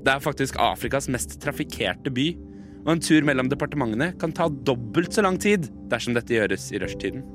Det 0.03 0.11
er 0.11 0.21
faktisk 0.21 0.59
Afrikas 0.61 1.09
mest 1.09 1.39
trafikkerte 1.41 2.11
by, 2.13 2.27
og 2.83 2.91
en 2.93 3.01
tur 3.01 3.25
mellom 3.25 3.49
departementene 3.49 4.11
kan 4.21 4.35
ta 4.35 4.49
dobbelt 4.67 5.15
så 5.15 5.23
lang 5.25 5.39
tid 5.41 5.65
dersom 5.89 6.13
dette 6.13 6.35
gjøres 6.35 6.67
i 6.75 6.83
rushtiden. 6.83 7.25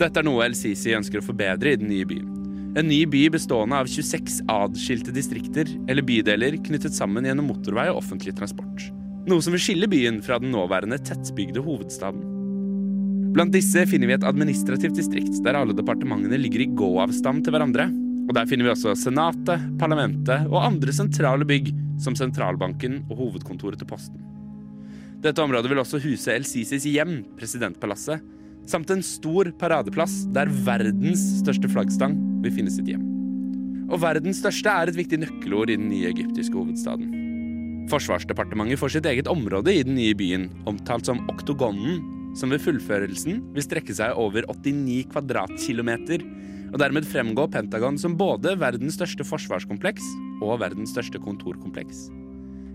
Dette 0.00 0.22
er 0.22 0.24
noe 0.24 0.46
El-Sisi 0.46 0.94
ønsker 0.96 1.20
å 1.20 1.26
forbedre 1.26 1.74
i 1.74 1.80
den 1.82 1.92
nye 1.92 2.08
byen. 2.08 2.30
En 2.78 2.88
ny 2.88 3.02
by 3.10 3.26
bestående 3.34 3.82
av 3.82 3.90
26 3.90 4.40
adskilte 4.54 5.12
distrikter 5.12 5.68
eller 5.90 6.06
bydeler 6.06 6.56
knyttet 6.64 6.96
sammen 6.96 7.26
gjennom 7.28 7.50
motorvei 7.50 7.88
og 7.90 8.00
offentlig 8.00 8.36
transport. 8.38 8.88
Noe 9.28 9.44
som 9.44 9.52
vil 9.52 9.64
skille 9.66 9.90
byen 9.90 10.22
fra 10.24 10.38
den 10.40 10.54
nåværende 10.54 11.02
tettbygde 11.04 11.60
hovedstaden. 11.66 12.37
Blant 13.28 13.52
disse 13.52 13.82
finner 13.90 14.08
vi 14.08 14.14
et 14.16 14.24
administrativt 14.24 14.96
distrikt 14.96 15.36
der 15.44 15.58
alle 15.58 15.76
departementene 15.76 16.38
ligger 16.40 16.64
i 16.64 16.70
gåavstand 16.78 17.44
til 17.44 17.54
hverandre. 17.54 17.90
Og 18.28 18.34
Der 18.36 18.48
finner 18.48 18.68
vi 18.68 18.72
også 18.72 18.94
Senatet, 18.96 19.62
parlamentet 19.80 20.48
og 20.48 20.64
andre 20.64 20.92
sentrale 20.92 21.46
bygg, 21.48 21.70
som 22.00 22.16
sentralbanken 22.16 23.02
og 23.08 23.20
hovedkontoret 23.20 23.80
til 23.80 23.88
Posten. 23.88 24.20
Dette 25.24 25.42
området 25.42 25.70
vil 25.70 25.80
også 25.80 26.00
huse 26.00 26.30
El-Sisis 26.30 26.86
hjem, 26.86 27.22
presidentpalasset, 27.38 28.20
samt 28.68 28.90
en 28.92 29.02
stor 29.02 29.48
paradeplass 29.58 30.26
der 30.32 30.50
verdens 30.66 31.22
største 31.40 31.70
flaggstang 31.72 32.14
vil 32.44 32.54
finne 32.54 32.72
sitt 32.72 32.88
hjem. 32.88 33.02
Og 33.88 34.02
verdens 34.04 34.42
største 34.42 34.72
er 34.72 34.90
et 34.90 34.98
viktig 34.98 35.22
nøkkelord 35.24 35.72
i 35.72 35.78
den 35.80 35.88
nye 35.88 36.12
egyptiske 36.12 36.56
hovedstaden. 36.56 37.08
Forsvarsdepartementet 37.88 38.80
får 38.80 38.98
sitt 38.98 39.08
eget 39.08 39.28
område 39.32 39.72
i 39.72 39.84
den 39.86 39.96
nye 39.96 40.16
byen, 40.16 40.50
omtalt 40.68 41.08
som 41.08 41.24
Oktogonen, 41.32 42.02
som 42.36 42.52
ved 42.52 42.62
fullførelsen 42.64 43.40
vil 43.54 43.64
strekke 43.64 43.94
seg 43.96 44.18
over 44.18 44.46
89 44.50 45.08
kvadratkilometer, 45.12 46.24
og 46.68 46.78
dermed 46.82 47.08
fremgå 47.08 47.46
Pentagon 47.52 47.96
som 48.00 48.16
både 48.20 48.52
verdens 48.60 48.98
største 48.98 49.24
forsvarskompleks 49.24 50.04
og 50.44 50.58
verdens 50.60 50.92
største 50.92 51.20
kontorkompleks. 51.22 52.08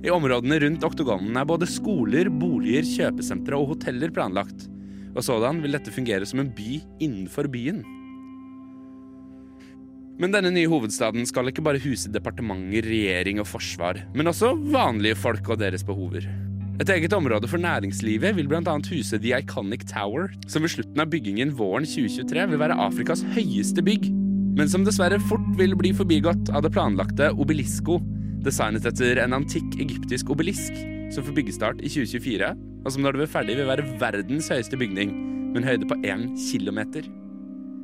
I 0.03 0.11
områdene 0.11 0.57
rundt 0.59 0.83
oktogonen 0.83 1.37
er 1.39 1.47
både 1.47 1.67
skoler, 1.69 2.27
boliger, 2.27 2.83
kjøpesentre 2.83 3.55
og 3.55 3.69
hoteller 3.71 4.11
planlagt. 4.11 4.65
Og 5.13 5.23
sådan 5.23 5.61
vil 5.63 5.77
dette 5.77 5.93
fungere 5.93 6.27
som 6.27 6.41
en 6.41 6.49
by 6.51 6.81
innenfor 7.03 7.47
byen. 7.53 7.83
Men 10.19 10.33
denne 10.33 10.51
nye 10.53 10.69
hovedstaden 10.69 11.25
skal 11.25 11.49
ikke 11.49 11.63
bare 11.65 11.81
huse 11.81 12.11
departementer, 12.11 12.85
regjering 12.85 13.39
og 13.41 13.47
forsvar, 13.49 14.03
men 14.13 14.29
også 14.29 14.51
vanlige 14.75 15.17
folk 15.17 15.47
og 15.49 15.61
deres 15.63 15.85
behover. 15.87 16.27
Et 16.81 16.89
eget 16.89 17.13
område 17.13 17.45
for 17.45 17.61
næringslivet 17.61 18.33
vil 18.33 18.47
bl.a. 18.49 18.73
huse 18.89 19.19
The 19.21 19.35
Iconic 19.37 19.85
Tower, 19.91 20.31
som 20.49 20.65
ved 20.65 20.73
slutten 20.73 21.03
av 21.03 21.11
byggingen 21.11 21.53
våren 21.53 21.85
2023 21.85 22.47
vil 22.49 22.61
være 22.63 22.77
Afrikas 22.81 23.21
høyeste 23.35 23.83
bygg, 23.85 24.07
men 24.57 24.69
som 24.69 24.81
dessverre 24.85 25.21
fort 25.29 25.45
vil 25.59 25.77
bli 25.77 25.93
forbigått 25.93 26.49
av 26.49 26.65
det 26.65 26.73
planlagte 26.73 27.29
Obelisco, 27.37 27.99
designet 28.43 28.89
etter 28.89 29.21
en 29.21 29.37
antikk 29.37 29.77
egyptisk 29.85 30.33
obelisk, 30.33 30.73
som 31.13 31.25
får 31.25 31.37
byggestart 31.37 31.83
i 31.85 31.93
2024, 31.93 32.53
og 32.83 32.89
som 32.95 33.05
når 33.05 33.13
det 33.13 33.21
blir 33.21 33.35
ferdig 33.37 33.59
vil 33.61 33.69
være 33.69 33.89
verdens 34.01 34.49
høyeste 34.49 34.79
bygning, 34.81 35.13
med 35.53 35.61
en 35.61 35.69
høyde 35.69 35.93
på 35.93 36.01
én 36.01 36.31
kilometer. 36.49 37.05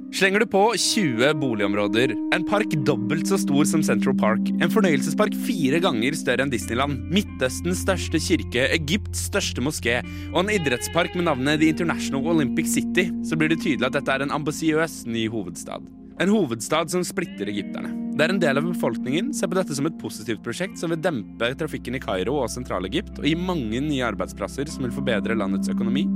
Slenger 0.09 0.41
du 0.41 0.47
på 0.49 0.61
20 0.73 1.35
boligområder, 1.37 2.15
en 2.33 2.45
park 2.49 2.71
dobbelt 2.85 3.29
så 3.29 3.37
stor 3.37 3.67
som 3.69 3.83
Central 3.85 4.15
Park, 4.17 4.47
en 4.57 4.71
fornøyelsespark 4.73 5.35
fire 5.45 5.77
ganger 5.83 6.17
større 6.17 6.47
enn 6.47 6.49
Disneyland, 6.49 7.03
Midtøstens 7.13 7.83
største 7.85 8.17
kirke, 8.25 8.65
Egypts 8.73 9.27
største 9.29 9.61
moské 9.61 9.99
og 10.31 10.41
en 10.41 10.49
idrettspark 10.55 11.13
med 11.13 11.27
navnet 11.29 11.61
The 11.61 11.69
International 11.75 12.25
Olympic 12.33 12.71
City, 12.73 13.05
så 13.21 13.37
blir 13.37 13.53
det 13.53 13.61
tydelig 13.61 13.85
at 13.85 13.99
dette 13.99 14.15
er 14.15 14.25
en 14.25 14.33
ambisiøs 14.39 15.03
ny 15.05 15.27
hovedstad. 15.29 15.85
En 16.19 16.33
hovedstad 16.33 16.89
som 16.91 17.05
splitter 17.05 17.53
egypterne. 17.53 17.93
Der 18.17 18.33
en 18.33 18.41
del 18.41 18.57
av 18.59 18.65
befolkningen 18.65 19.29
ser 19.37 19.47
på 19.47 19.59
dette 19.59 19.77
som 19.77 19.85
et 19.87 19.99
positivt 20.01 20.41
prosjekt 20.43 20.81
som 20.81 20.89
vil 20.91 20.99
dempe 21.05 21.53
trafikken 21.61 21.95
i 21.95 22.01
Kairo 22.03 22.41
og 22.41 22.49
Sentral-Egypt 22.51 23.21
og 23.21 23.29
gi 23.29 23.37
mange 23.37 23.79
nye 23.85 24.09
arbeidsplasser 24.09 24.73
som 24.73 24.83
vil 24.87 24.97
forbedre 24.97 25.37
landets 25.37 25.69
økonomi. 25.71 26.07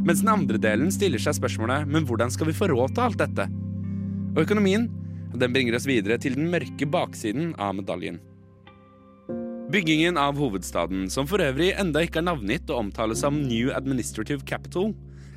Mens 0.00 0.22
den 0.22 0.32
andre 0.32 0.56
delen 0.56 0.88
stiller 0.94 1.20
seg 1.20 1.36
spørsmålet 1.36 1.88
men 1.90 2.06
hvordan 2.08 2.32
skal 2.32 2.48
vi 2.48 2.56
få 2.56 2.70
råd 2.72 2.96
til 2.96 3.04
alt 3.04 3.20
dette? 3.20 3.46
Og 4.32 4.42
økonomien 4.46 4.88
den 5.36 5.52
bringer 5.54 5.76
oss 5.76 5.86
videre 5.86 6.16
til 6.18 6.34
den 6.38 6.48
mørke 6.50 6.88
baksiden 6.88 7.52
av 7.60 7.76
medaljen. 7.78 8.18
Byggingen 9.70 10.16
av 10.18 10.34
hovedstaden, 10.40 11.04
som 11.12 11.28
for 11.30 11.42
øvrig 11.44 11.70
enda 11.78 12.02
ikke 12.02 12.18
er 12.18 12.26
navngitt 12.26 12.72
og 12.72 12.86
omtales 12.86 13.20
som 13.22 13.36
New 13.44 13.70
Administrative 13.70 14.42
Capital, 14.48 14.90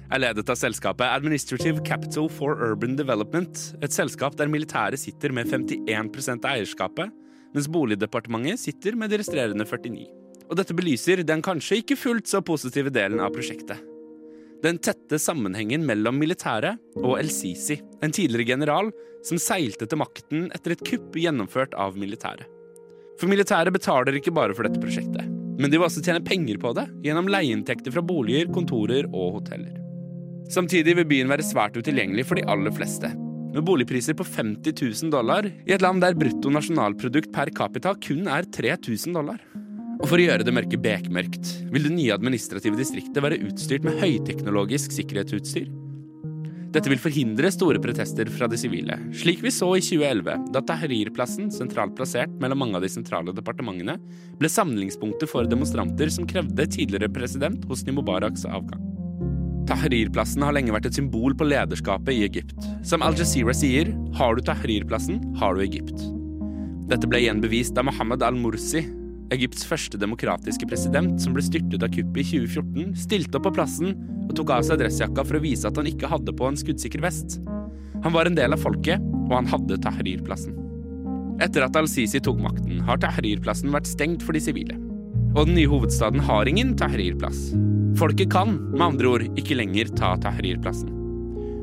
er 0.09 0.23
ledet 0.23 0.49
av 0.49 0.57
selskapet 0.57 1.05
Administrative 1.05 1.83
Capital 1.85 2.31
for 2.33 2.57
Urban 2.57 2.97
Development, 2.97 3.61
et 3.85 3.93
selskap 3.93 4.39
der 4.39 4.49
militæret 4.49 5.01
sitter 5.01 5.35
med 5.35 5.53
51 5.53 6.33
av 6.39 6.51
eierskapet, 6.55 7.13
mens 7.53 7.69
Boligdepartementet 7.69 8.63
sitter 8.63 8.97
med 8.97 9.13
de 9.13 9.21
resterende 9.21 9.69
49. 9.69 10.09
Og 10.49 10.57
dette 10.57 10.73
belyser 10.77 11.21
den 11.21 11.45
kanskje 11.45 11.83
ikke 11.83 11.99
fullt 11.99 12.29
så 12.29 12.41
positive 12.41 12.89
delen 12.93 13.21
av 13.21 13.35
prosjektet. 13.37 13.92
Den 14.63 14.77
tette 14.79 15.17
sammenhengen 15.19 15.83
mellom 15.83 16.15
militæret 16.21 16.79
og 17.01 17.17
El-Sisi, 17.19 17.81
en 17.99 18.13
tidligere 18.15 18.53
general 18.53 18.93
som 19.27 19.39
seilte 19.39 19.87
til 19.89 19.99
makten 19.99 20.45
etter 20.55 20.75
et 20.75 20.83
kupp 20.87 21.17
gjennomført 21.19 21.75
av 21.75 21.97
militæret. 21.99 22.47
For 23.19 23.27
militæret 23.27 23.75
betaler 23.75 24.15
ikke 24.17 24.33
bare 24.35 24.55
for 24.55 24.63
dette 24.63 24.79
prosjektet, 24.79 25.27
men 25.59 25.67
de 25.67 25.75
vil 25.75 25.85
også 25.85 26.03
tjene 26.05 26.23
penger 26.23 26.61
på 26.63 26.71
det 26.77 26.87
gjennom 27.03 27.27
leieinntekter 27.31 27.91
fra 27.93 28.05
boliger, 28.07 28.47
kontorer 28.55 29.09
og 29.11 29.41
hoteller. 29.41 29.75
Samtidig 30.51 30.95
vil 30.99 31.09
byen 31.11 31.31
være 31.31 31.45
svært 31.45 31.75
utilgjengelig 31.79 32.25
for 32.29 32.39
de 32.39 32.47
aller 32.47 32.71
fleste, 32.75 33.11
med 33.53 33.67
boligpriser 33.67 34.15
på 34.17 34.25
50 34.25 34.79
000 34.79 35.11
dollar 35.13 35.45
i 35.45 35.75
et 35.75 35.83
land 35.83 36.01
der 36.01 36.15
brutto 36.17 36.51
nasjonalprodukt 36.51 37.35
per 37.35 37.51
capita 37.53 37.93
kun 37.99 38.31
er 38.31 38.47
3000 38.47 39.19
dollar. 39.19 39.43
Og 40.01 40.09
for 40.09 40.19
å 40.19 40.25
gjøre 40.25 40.45
det 40.45 40.55
mørke 40.55 40.79
bekmørkt 40.81 41.53
vil 41.71 41.87
det 41.87 41.93
nye 41.93 42.15
administrative 42.15 42.79
distriktet 42.79 43.23
være 43.23 43.39
utstyrt 43.45 43.85
med 43.87 43.99
høyteknologisk 44.01 44.95
sikkerhetsutstyr. 44.95 45.69
Dette 46.73 46.89
vil 46.89 47.01
forhindre 47.01 47.51
store 47.53 47.77
protester 47.77 48.25
fra 48.33 48.47
de 48.49 48.57
sivile, 48.57 48.95
slik 49.13 49.43
vi 49.45 49.51
så 49.53 49.67
i 49.77 49.81
2011, 49.83 50.47
da 50.55 50.61
Tahrir-plassen, 50.65 51.51
sentralt 51.53 51.93
plassert 51.97 52.33
mellom 52.41 52.63
mange 52.63 52.79
av 52.79 52.85
de 52.85 52.89
sentrale 52.89 53.35
departementene, 53.35 53.99
ble 54.39 54.49
samlingspunktet 54.49 55.29
for 55.29 55.45
demonstranter 55.45 56.09
som 56.09 56.25
krevde 56.29 56.65
tidligere 56.73 57.11
president 57.13 57.67
Hosni 57.69 57.93
Mubaraks 57.93 58.47
avgang. 58.49 58.81
Tahrir-plassen 59.69 60.43
har 60.43 60.57
lenge 60.57 60.73
vært 60.73 60.89
et 60.89 60.97
symbol 60.97 61.37
på 61.37 61.45
lederskapet 61.47 62.17
i 62.17 62.25
Egypt. 62.25 62.57
Som 62.83 63.05
Al 63.05 63.15
Jazeera 63.21 63.53
sier, 63.55 63.93
har 64.17 64.33
du 64.33 64.41
Tahrir-plassen, 64.49 65.21
har 65.39 65.53
du 65.53 65.63
Egypt. 65.63 66.01
Dette 66.89 67.07
ble 67.07 67.21
igjen 67.21 67.41
bevist 67.43 67.77
da 67.77 67.85
Mohammed 67.85 68.25
al-Mursi, 68.25 68.81
Egypts 69.33 69.65
første 69.65 69.97
demokratiske 69.97 70.67
president, 70.69 71.15
som 71.21 71.33
ble 71.33 71.43
styrtet 71.45 71.83
av 71.85 71.91
kuppet 71.93 72.21
i 72.21 72.43
2014, 72.45 72.93
stilte 73.05 73.39
opp 73.39 73.47
på 73.47 73.55
plassen 73.57 73.95
og 74.27 74.35
tok 74.37 74.53
av 74.53 74.67
seg 74.67 74.81
dressjakka 74.81 75.25
for 75.25 75.39
å 75.39 75.43
vise 75.43 75.67
at 75.69 75.79
han 75.79 75.89
ikke 75.89 76.11
hadde 76.11 76.35
på 76.37 76.47
en 76.47 76.59
skuddsikker 76.59 77.01
vest. 77.03 77.39
Han 78.03 78.13
var 78.13 78.29
en 78.29 78.37
del 78.37 78.53
av 78.53 78.61
folket, 78.61 79.01
og 79.25 79.35
han 79.39 79.49
hadde 79.49 79.79
Tahrir-plassen. 79.83 80.57
Etter 81.41 81.65
at 81.65 81.77
al-Sisi 81.79 82.21
tok 82.23 82.41
makten, 82.43 82.83
har 82.85 83.01
Tahrir-plassen 83.01 83.73
vært 83.73 83.89
stengt 83.89 84.25
for 84.25 84.37
de 84.37 84.43
sivile. 84.43 84.77
Og 85.33 85.47
den 85.47 85.57
nye 85.57 85.71
hovedstaden 85.71 86.21
har 86.27 86.49
ingen 86.49 86.75
Tahrir-plass. 86.77 87.51
Folket 87.97 88.29
kan, 88.33 88.59
med 88.75 88.85
andre 88.91 89.13
ord, 89.15 89.29
ikke 89.39 89.57
lenger 89.57 89.89
ta 89.97 90.13
Tahrir-plassen. 90.21 90.93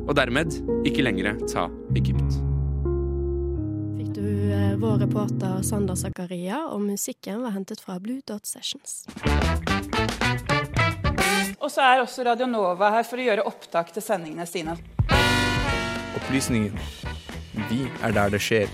Og 0.08 0.16
dermed 0.18 0.58
ikke 0.88 1.06
lenger 1.06 1.38
ta 1.46 1.68
Egypt. 1.94 2.40
Eh, 4.40 4.76
vår 4.76 4.98
reporter 4.98 5.62
Sander 5.62 5.94
Zakaria, 5.94 6.62
og 6.72 6.80
musikken 6.80 7.42
var 7.44 7.52
hentet 7.52 7.80
fra 7.84 7.98
Blue 8.00 8.22
Dot 8.24 8.46
Sessions. 8.48 9.02
Og 11.60 11.68
så 11.68 11.84
er 11.84 12.00
også 12.00 12.24
Radio 12.24 12.46
Nova 12.48 12.88
her 12.94 13.04
for 13.04 13.20
å 13.20 13.26
gjøre 13.26 13.44
opptak 13.44 13.92
til 13.92 14.00
sendingene 14.00 14.46
sine. 14.48 14.78
Opplysningen. 16.16 16.72
Vi 17.68 17.82
er 18.00 18.16
der 18.16 18.32
det 18.32 18.40
skjer. 18.40 18.72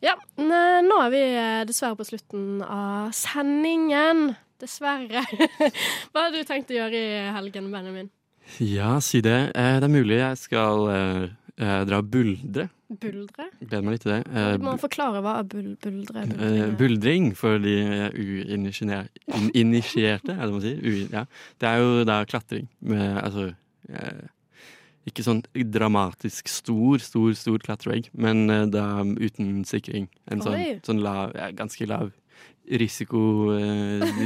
Ja, 0.00 0.16
nå 0.40 1.04
er 1.04 1.12
vi 1.12 1.24
eh, 1.28 1.62
dessverre 1.68 2.00
på 2.00 2.08
slutten 2.14 2.64
av 2.64 3.12
sendingen. 3.12 4.30
Dessverre. 4.56 5.28
Hva 6.14 6.30
har 6.30 6.32
du 6.32 6.40
tenkt 6.48 6.72
å 6.72 6.80
gjøre 6.80 6.96
i 6.96 7.24
helgen, 7.36 7.68
Benjamin? 7.68 8.08
Ja, 8.60 8.98
si 9.02 9.20
det. 9.24 9.50
Eh, 9.56 9.76
det 9.80 9.88
er 9.88 9.92
mulig 9.92 10.18
jeg 10.20 10.38
skal 10.38 10.88
eh, 10.92 11.22
eh, 11.58 11.84
dra 11.88 11.98
og 12.02 12.10
buldre. 12.12 12.68
Buldre? 12.94 13.46
Gleder 13.64 13.82
meg 13.82 13.96
litt 13.96 14.04
til 14.04 14.12
det. 14.12 14.20
Eh, 14.30 14.52
Du 14.60 14.64
må 14.66 14.74
forklare 14.78 15.22
hva 15.24 15.38
er 15.40 15.48
bul 15.50 15.72
buldre 15.82 16.22
Eh, 16.22 16.28
buldring 16.28 16.60
er. 16.60 16.76
buldring 16.78 17.30
for 17.38 17.58
de 17.58 17.74
uinitierte, 19.54 20.34
er 20.36 20.44
det 20.44 20.52
man 20.52 20.62
sier? 20.62 20.78
U, 20.84 21.08
ja. 21.12 21.24
Det 21.58 21.68
er 21.70 21.82
jo 21.82 22.04
da 22.06 22.20
klatring 22.28 22.68
med 22.84 23.18
altså 23.24 23.48
eh, 23.88 24.28
Ikke 25.10 25.24
sånn 25.26 25.42
dramatisk 25.52 26.48
stor, 26.48 27.02
stor, 27.04 27.32
stor 27.36 27.58
klatrevegg, 27.64 28.06
men 28.16 28.46
da 28.72 29.02
uten 29.04 29.64
sikring. 29.68 30.06
En 30.32 30.40
sånn, 30.40 30.54
Oi. 30.56 30.78
sånn 30.86 31.02
lav, 31.04 31.34
ja, 31.36 31.50
ganske 31.52 31.84
lav 31.90 32.12
risiko 32.64 33.20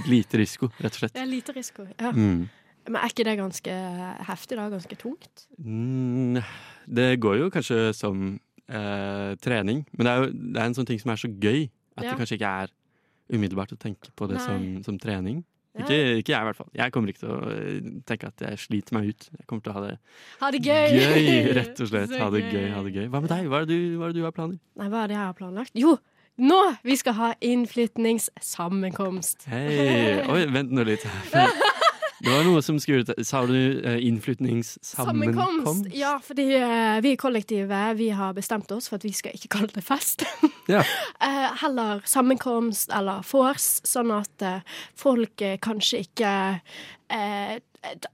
Lite 0.06 0.38
risiko, 0.38 0.68
rett 0.78 0.94
og 0.94 1.00
slett. 1.02 1.16
Er 1.18 1.26
lite 1.26 1.50
risiko. 1.56 1.88
Ja. 1.98 2.12
Mm. 2.14 2.44
Men 2.88 2.96
er 3.02 3.08
ikke 3.12 3.24
det 3.28 3.36
ganske 3.38 3.72
heftig, 4.28 4.56
da? 4.58 4.68
Ganske 4.72 4.96
tungt? 5.00 5.46
Mm, 5.60 6.38
det 6.88 7.08
går 7.20 7.34
jo 7.42 7.50
kanskje 7.52 7.78
som 7.96 8.16
eh, 8.68 9.32
trening, 9.44 9.78
men 9.96 10.02
det 10.06 10.12
er 10.12 10.18
jo 10.24 10.28
det 10.32 10.58
er 10.62 10.66
en 10.70 10.76
sånn 10.78 10.88
ting 10.88 11.00
som 11.02 11.10
er 11.12 11.20
så 11.20 11.28
gøy 11.30 11.60
at 11.98 12.04
Ja. 12.04 12.10
det 12.12 12.18
kanskje 12.20 12.36
ikke 12.38 12.52
er 12.64 12.68
umiddelbart 13.34 13.72
å 13.74 13.78
tenke 13.80 14.08
på 14.16 14.24
det 14.30 14.38
som, 14.40 14.82
som 14.86 14.98
trening. 14.98 15.44
Ikke, 15.78 15.94
ikke 16.18 16.32
jeg, 16.32 16.40
i 16.42 16.46
hvert 16.48 16.56
fall. 16.58 16.70
Jeg 16.74 16.90
kommer 16.94 17.08
ikke 17.12 17.22
til 17.22 17.30
å 17.30 17.38
eh, 17.54 17.80
tenke 18.08 18.26
at 18.32 18.38
jeg 18.42 18.58
sliter 18.58 18.92
meg 18.96 19.02
ut. 19.12 19.22
Jeg 19.36 19.44
kommer 19.46 19.62
til 19.62 19.70
å 19.70 19.74
ha 19.76 19.82
det 19.84 19.94
Ha 20.40 20.46
det 20.50 20.60
gøy! 20.64 20.88
gøy, 20.96 21.52
rett 21.60 21.76
og 21.84 21.88
slett. 21.92 22.12
Ha 22.18 22.26
det 22.34 22.40
gøy, 22.48 22.66
ha 22.74 22.80
det 22.82 22.92
gøy. 22.96 23.06
Hva 23.12 23.18
med 23.22 23.30
deg? 23.30 23.42
Hva 23.52 23.56
er 23.62 23.66
det 23.68 23.76
du, 23.76 23.80
er 24.02 24.06
det 24.10 24.16
du 24.18 24.24
har 24.26 24.34
planer? 24.34 24.58
Nei, 24.80 24.88
hva 24.90 24.98
er 25.04 25.08
det 25.12 25.16
jeg 25.18 25.26
har 25.28 25.36
planlagt? 25.38 25.72
Jo, 25.78 25.92
nå! 26.38 26.58
Vi 26.88 26.94
skal 26.98 27.14
ha 27.20 27.28
innflytningssammenkomst. 27.46 29.38
Hei! 29.52 30.24
Oi, 30.26 30.42
vent 30.56 30.70
nå 30.74 30.82
litt. 30.88 31.04
Det 32.18 32.32
var 32.32 32.44
noe 32.46 32.62
som 32.64 32.78
skulle 32.82 33.04
ut 33.04 33.26
Sa 33.26 33.44
du 33.46 33.56
eh, 33.56 33.98
innflytningssammenkomst? 34.08 35.88
Ja, 35.94 36.16
fordi 36.24 36.48
uh, 36.58 36.98
vi 37.04 37.14
i 37.14 37.20
kollektivet 37.20 37.96
vi 37.98 38.10
har 38.14 38.34
bestemt 38.36 38.70
oss 38.74 38.90
for 38.90 38.98
at 38.98 39.06
vi 39.06 39.12
skal 39.16 39.36
ikke 39.36 39.52
kalle 39.58 39.70
det 39.74 39.84
fest. 39.86 40.24
Ja. 40.68 40.82
uh, 41.22 41.48
heller 41.62 42.02
sammenkomst 42.08 42.92
eller 42.94 43.22
vors, 43.30 43.70
sånn 43.86 44.12
at 44.14 44.44
uh, 44.44 44.60
folk 44.98 45.46
kanskje 45.64 46.02
ikke 46.06 46.32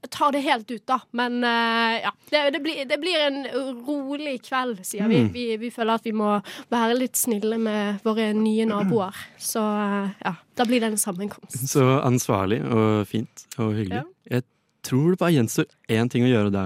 tar 0.09 0.31
det 0.31 0.39
helt 0.45 0.71
ut, 0.71 0.83
da. 0.87 0.99
Men 1.11 1.43
uh, 1.43 1.95
ja, 2.03 2.11
det, 2.29 2.41
det, 2.55 2.59
blir, 2.63 2.85
det 2.85 2.97
blir 3.01 3.19
en 3.19 3.39
rolig 3.87 4.37
kveld, 4.45 4.81
sier 4.85 5.09
vi. 5.09 5.21
Mm. 5.25 5.31
vi. 5.33 5.45
Vi 5.61 5.71
føler 5.73 5.99
at 5.99 6.05
vi 6.05 6.13
må 6.15 6.35
være 6.73 6.97
litt 6.97 7.17
snille 7.19 7.57
med 7.61 8.05
våre 8.05 8.31
nye 8.37 8.67
naboer. 8.69 9.17
Så 9.41 9.63
uh, 9.63 10.11
ja, 10.21 10.35
da 10.57 10.67
blir 10.69 10.83
det 10.83 10.93
en 10.93 11.01
sammenkomst. 11.01 11.57
Så 11.71 11.85
ansvarlig 12.05 12.61
og 12.65 13.05
fint 13.09 13.47
og 13.57 13.73
hyggelig. 13.77 14.03
Ja. 14.03 14.37
Jeg 14.37 14.47
tror 14.85 15.13
det 15.13 15.21
bare 15.21 15.35
gjenstår 15.35 15.69
én 15.97 16.11
ting 16.13 16.27
å 16.27 16.31
gjøre 16.31 16.53
da, 16.53 16.65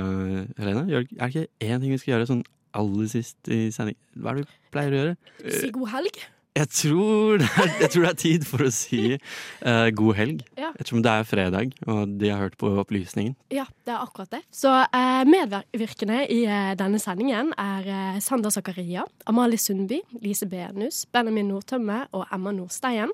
Helene. 0.60 0.88
Er 0.90 1.08
det 1.08 1.30
ikke 1.30 1.48
én 1.64 1.80
ting 1.80 1.94
vi 1.96 2.02
skal 2.02 2.18
gjøre 2.18 2.32
sånn 2.34 2.44
aller 2.78 3.08
sist 3.10 3.50
i 3.52 3.70
sending? 3.74 3.98
Hva 4.20 4.34
er 4.34 4.42
det 4.42 4.46
vi 4.46 4.60
pleier 4.74 4.94
å 4.94 5.02
gjøre? 5.02 5.16
Si 5.48 5.72
god 5.76 5.94
helg. 5.96 6.22
Jeg 6.60 6.68
tror, 6.76 7.40
er, 7.40 7.70
jeg 7.80 7.92
tror 7.94 8.04
det 8.04 8.10
er 8.10 8.20
tid 8.20 8.46
for 8.48 8.66
å 8.66 8.72
si 8.74 9.04
uh, 9.16 9.88
god 9.96 10.18
helg. 10.18 10.42
Ja. 10.60 10.74
Ettersom 10.76 11.04
det 11.06 11.14
er 11.14 11.28
fredag, 11.28 11.76
og 11.88 12.18
de 12.20 12.32
har 12.34 12.42
hørt 12.44 12.58
på 12.60 12.72
opplysningen. 12.82 13.38
Ja, 13.54 13.64
det 13.88 13.94
er 13.96 14.02
akkurat 14.04 14.34
det. 14.34 14.42
Så 14.52 14.74
uh, 14.74 15.22
medvirkende 15.30 16.26
i 16.28 16.42
uh, 16.50 16.74
denne 16.80 17.00
sendingen 17.00 17.54
er 17.60 18.20
Sander 18.24 18.52
Zakaria, 18.52 19.06
Amalie 19.30 19.62
Sundby, 19.62 20.02
Lise 20.24 20.50
Benus, 20.50 21.06
Benjamin 21.14 21.48
Nordtømme 21.54 22.04
og 22.12 22.28
Emma 22.36 22.54
Nordsteien. 22.56 23.14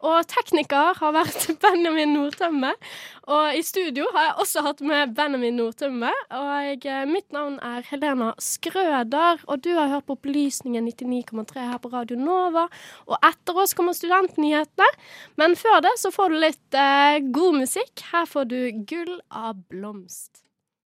Og 0.00 0.24
tekniker 0.30 0.96
har 0.96 1.12
vært 1.12 1.46
Benjamin 1.62 2.14
Nordtømme. 2.16 2.72
Og 3.30 3.56
i 3.56 3.62
studio 3.64 4.06
har 4.14 4.30
jeg 4.30 4.36
også 4.44 4.64
hatt 4.64 4.80
med 4.86 5.14
Benjamin 5.16 5.58
Nordtømme. 5.60 6.10
Og 6.38 6.86
eh, 6.88 7.04
mitt 7.10 7.28
navn 7.36 7.58
er 7.64 7.84
Helena 7.90 8.32
Skrøder, 8.40 9.44
og 9.46 9.64
du 9.64 9.72
har 9.76 9.92
hørt 9.92 10.08
på 10.08 10.16
Opplysningen 10.16 10.88
99,3 10.88 11.68
her 11.72 11.80
på 11.82 11.92
Radio 11.92 12.18
Nova. 12.20 12.66
Og 13.08 13.16
etter 13.20 13.60
oss 13.60 13.76
kommer 13.76 13.96
studentnyhetene. 13.96 14.88
Men 15.40 15.56
før 15.58 15.82
det 15.84 15.96
så 16.00 16.12
får 16.14 16.32
du 16.32 16.42
litt 16.48 16.78
eh, 16.80 17.20
god 17.34 17.60
musikk. 17.62 18.06
Her 18.12 18.30
får 18.30 18.48
du 18.52 18.60
Gull 18.88 19.18
av 19.28 19.60
blomst. 19.68 20.49